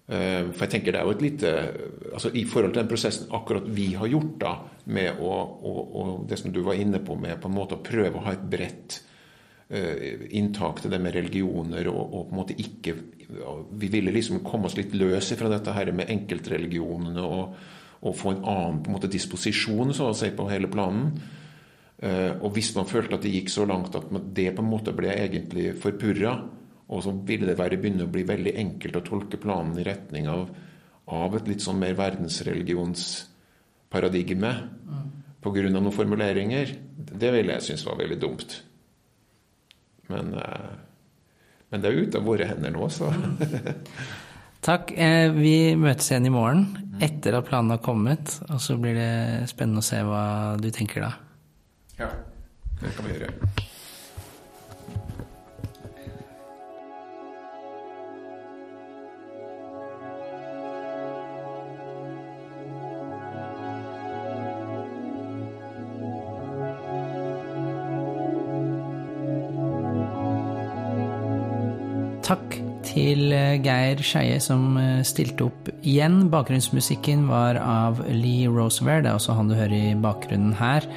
Eh, 0.09 0.47
for 0.49 0.65
jeg 0.65 0.71
tenker 0.73 0.95
det 0.95 1.01
er 1.03 1.05
jo 1.05 1.13
et 1.13 1.21
lite 1.21 1.49
altså 2.15 2.31
I 2.33 2.41
forhold 2.49 2.71
til 2.73 2.81
den 2.81 2.87
prosessen 2.89 3.27
akkurat 3.37 3.67
vi 3.69 3.91
har 3.93 4.09
gjort 4.09 4.39
da, 4.41 4.53
med 4.89 5.19
å, 5.21 5.33
og, 5.69 5.81
og 5.85 6.23
det 6.29 6.39
som 6.41 6.53
du 6.53 6.63
var 6.65 6.79
inne 6.81 6.97
på, 7.05 7.13
med 7.13 7.37
på 7.37 7.45
en 7.45 7.53
måte 7.53 7.77
å 7.77 7.83
prøve 7.85 8.17
å 8.17 8.23
ha 8.25 8.33
et 8.33 8.47
bredt 8.49 8.95
uh, 9.69 10.23
inntak 10.33 10.81
til 10.81 10.95
det 10.95 11.01
med 11.03 11.13
religioner, 11.13 11.91
og, 11.93 12.01
og, 12.07 12.23
på 12.25 12.33
en 12.33 12.39
måte 12.39 12.57
ikke 12.57 12.95
Vi 13.77 13.91
ville 13.93 14.09
liksom 14.15 14.41
komme 14.41 14.65
oss 14.65 14.79
litt 14.79 14.95
løs 14.97 15.29
fra 15.37 15.51
dette 15.51 15.75
her 15.75 15.91
med 15.93 16.09
enkeltreligionene 16.09 17.21
og, 17.21 17.59
og 18.01 18.15
få 18.17 18.33
en 18.33 18.41
annen 18.41 18.79
på 18.81 18.89
en 18.89 18.97
måte 18.97 19.11
disposisjon 19.13 19.93
så 19.93 20.09
å 20.09 20.17
si, 20.17 20.31
på 20.33 20.49
hele 20.49 20.71
planen. 20.73 21.11
Eh, 21.99 22.31
og 22.39 22.53
hvis 22.55 22.69
man 22.77 22.87
følte 22.87 23.15
at 23.17 23.23
det 23.25 23.33
gikk 23.33 23.49
så 23.51 23.65
langt 23.67 23.95
at 23.97 24.05
det 24.35 24.55
på 24.55 24.61
en 24.63 24.71
måte 24.71 24.93
ble 24.95 25.09
egentlig 25.11 25.73
forpurra, 25.81 26.33
og 26.89 27.03
så 27.05 27.11
ville 27.25 27.47
det 27.51 27.57
være 27.59 27.77
begynne 27.81 28.05
å 28.07 28.13
bli 28.13 28.23
veldig 28.25 28.53
enkelt 28.61 28.95
å 28.97 29.05
tolke 29.05 29.37
planen 29.41 29.77
i 29.77 29.83
retning 29.85 30.27
av, 30.31 30.49
av 31.11 31.35
et 31.37 31.47
litt 31.51 31.61
sånn 31.65 31.81
mer 31.81 31.95
verdensreligionsparadigme 31.99 34.51
mm. 34.55 35.07
pga. 35.43 35.69
noen 35.69 35.91
formuleringer, 35.93 36.67
det 36.97 37.31
ville 37.35 37.53
jeg 37.57 37.65
synes 37.67 37.85
var 37.85 37.97
veldig 37.99 38.19
dumt. 38.21 38.63
Men, 40.09 40.25
eh, 40.39 40.73
men 41.69 41.81
det 41.81 41.87
er 41.89 41.99
ute 41.99 42.17
av 42.17 42.23
våre 42.25 42.45
hender 42.49 42.71
nå, 42.73 42.89
så 42.89 43.13
Takk. 44.65 44.91
Eh, 44.91 45.31
vi 45.31 45.75
møtes 45.79 46.11
igjen 46.11 46.25
i 46.27 46.31
morgen 46.33 46.65
etter 46.99 47.37
at 47.37 47.47
planen 47.47 47.71
har 47.71 47.79
kommet. 47.83 48.41
Og 48.51 48.59
så 48.59 48.75
blir 48.79 48.95
det 48.97 49.47
spennende 49.51 49.79
å 49.79 49.87
se 49.87 50.01
hva 50.03 50.57
du 50.59 50.69
tenker 50.75 51.01
da. 51.05 51.11
Ja, 51.99 52.07
det 52.81 52.93
kan 52.95 53.05
vi 53.05 53.11
gjøre. 53.11 53.33
Takk 72.23 72.59
til 72.85 73.33
eh, 73.33 73.57
Geir 73.59 73.99
Skeie 74.05 74.39
som 74.39 74.77
eh, 74.79 75.01
stilte 75.03 75.49
opp 75.49 75.67
igjen. 75.81 76.29
Bakgrunnsmusikken 76.31 77.27
var 77.27 77.59
av 77.59 77.99
Lee 78.07 78.47
Roosevelt, 78.47 79.03
det 79.03 79.11
er 79.11 79.19
også 79.19 79.35
han 79.35 79.51
du 79.51 79.59
hører 79.59 79.75
i 79.75 79.97
bakgrunnen 79.99 80.55
her. 80.55 80.87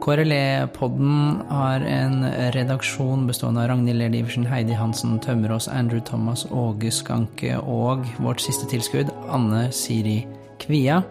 KRLE-podden 0.00 1.42
har 1.48 1.80
en 1.80 2.22
redaksjon 2.54 3.26
bestående 3.28 3.64
av 3.64 3.68
Ragnhild 3.72 3.98
Ler 3.98 4.46
Heidi 4.48 4.72
Hansen, 4.78 5.18
Tømmerås, 5.20 5.68
Andrew 5.68 6.00
Thomas, 6.00 6.46
Åge 6.50 6.90
Skanke 6.94 7.58
og 7.58 8.06
vårt 8.22 8.40
siste 8.40 8.68
tilskudd, 8.70 9.10
Anne 9.28 9.68
Siri 9.74 10.20
Kvia. 10.62 11.02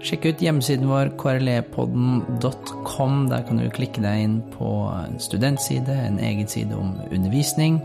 Sjekk 0.00 0.30
ut 0.30 0.40
hjemmesiden 0.40 0.88
vår 0.88 1.12
krlepodden.com. 1.20 3.18
Der 3.28 3.44
kan 3.44 3.60
du 3.60 3.68
klikke 3.68 4.00
deg 4.00 4.24
inn 4.24 4.38
på 4.54 4.70
en 4.94 5.20
studentside, 5.20 5.92
en 5.92 6.16
egen 6.18 6.48
side 6.48 6.72
om 6.76 6.94
undervisning. 7.10 7.82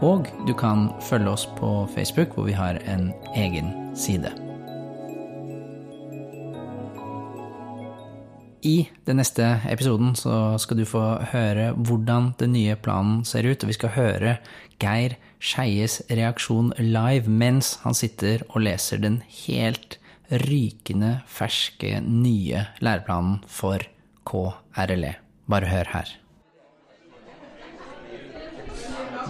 Og 0.00 0.30
du 0.46 0.54
kan 0.54 0.88
følge 1.10 1.34
oss 1.34 1.48
på 1.58 1.88
Facebook, 1.96 2.36
hvor 2.36 2.46
vi 2.46 2.54
har 2.56 2.78
en 2.86 3.10
egen 3.34 3.74
side. 3.98 4.30
I 8.60 8.90
den 9.08 9.16
neste 9.16 9.44
episoden 9.70 10.12
så 10.18 10.58
skal 10.60 10.80
du 10.80 10.84
få 10.88 11.02
høre 11.32 11.70
hvordan 11.72 12.34
den 12.40 12.52
nye 12.52 12.76
planen 12.76 13.22
ser 13.24 13.48
ut, 13.48 13.62
og 13.64 13.70
vi 13.70 13.76
skal 13.76 13.94
høre 13.94 14.34
Geir 14.80 15.16
Skeies 15.40 16.00
reaksjon 16.12 16.74
live 16.76 17.30
mens 17.32 17.78
han 17.86 17.96
sitter 17.96 18.44
og 18.50 18.66
leser 18.66 19.00
den 19.00 19.22
helt 19.46 19.96
rykende 20.30 21.22
ferske 21.26 22.02
nye 22.04 22.66
læreplanen 22.84 23.40
for 23.48 23.80
KRLE. 24.28 25.14
Bare 25.50 25.72
hør 25.72 25.94
her. 25.96 26.12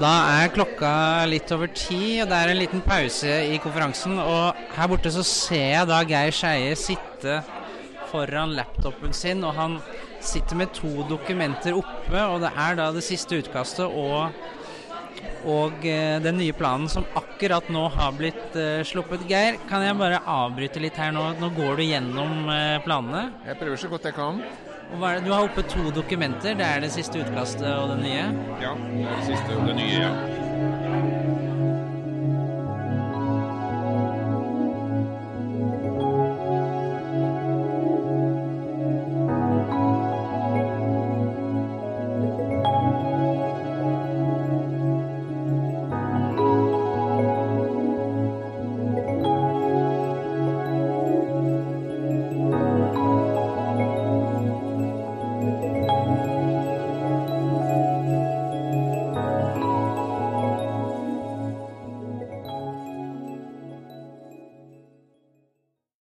Da 0.01 0.11
er 0.41 0.53
klokka 0.55 0.91
litt 1.29 1.51
over 1.53 1.71
ti, 1.77 2.19
og 2.23 2.31
det 2.31 2.37
er 2.37 2.51
en 2.51 2.61
liten 2.61 2.83
pause 2.83 3.31
i 3.53 3.59
konferansen. 3.63 4.19
Og 4.19 4.59
her 4.75 4.91
borte 4.91 5.13
så 5.13 5.23
ser 5.27 5.67
jeg 5.77 5.89
da 5.91 6.03
Geir 6.09 6.35
Skeie 6.35 6.77
sitte 6.79 7.41
foran 8.11 8.55
laptopen 8.59 9.15
sin, 9.17 9.45
og 9.47 9.57
han 9.57 9.79
sitter 10.21 10.59
med 10.61 10.73
to 10.77 11.05
dokumenter 11.09 11.77
oppe, 11.79 12.17
og 12.21 12.41
det 12.45 12.53
er 12.55 12.81
da 12.81 12.91
det 12.95 13.05
siste 13.07 13.41
utkastet 13.41 13.87
og, 13.87 14.35
og 15.49 15.87
eh, 15.89 16.19
den 16.23 16.41
nye 16.41 16.57
planen 16.57 16.91
som 16.93 17.07
akkurat 17.19 17.71
nå 17.73 17.87
har 17.97 18.17
blitt 18.17 18.59
uh, 18.59 18.83
sluppet. 18.87 19.25
Geir, 19.31 19.61
kan 19.71 19.85
jeg 19.85 19.97
bare 20.01 20.21
avbryte 20.29 20.83
litt 20.83 20.99
her 21.01 21.15
nå? 21.17 21.31
Nå 21.41 21.53
går 21.57 21.81
du 21.81 21.87
gjennom 21.87 22.51
uh, 22.51 22.77
planene. 22.85 23.31
Jeg 23.49 23.61
prøver 23.63 23.81
så 23.81 23.93
godt 23.93 24.11
jeg 24.11 24.19
kan. 24.19 24.43
Det? 24.91 25.17
Du 25.25 25.31
har 25.31 25.47
oppe 25.47 25.63
to 25.71 25.91
dokumenter. 25.95 26.59
Det 26.59 26.67
er 26.67 26.83
det 26.83 26.91
siste 26.93 27.23
utkastet 27.23 27.71
og 27.71 27.95
det 27.95 28.03
nye? 28.03 28.29
Ja, 28.61 28.75
det 28.75 29.07
er 29.07 29.17
det 29.17 29.27
siste 29.33 29.57
og 29.57 29.69
det 29.71 29.81
nye, 29.81 29.99
ja. 30.03 30.40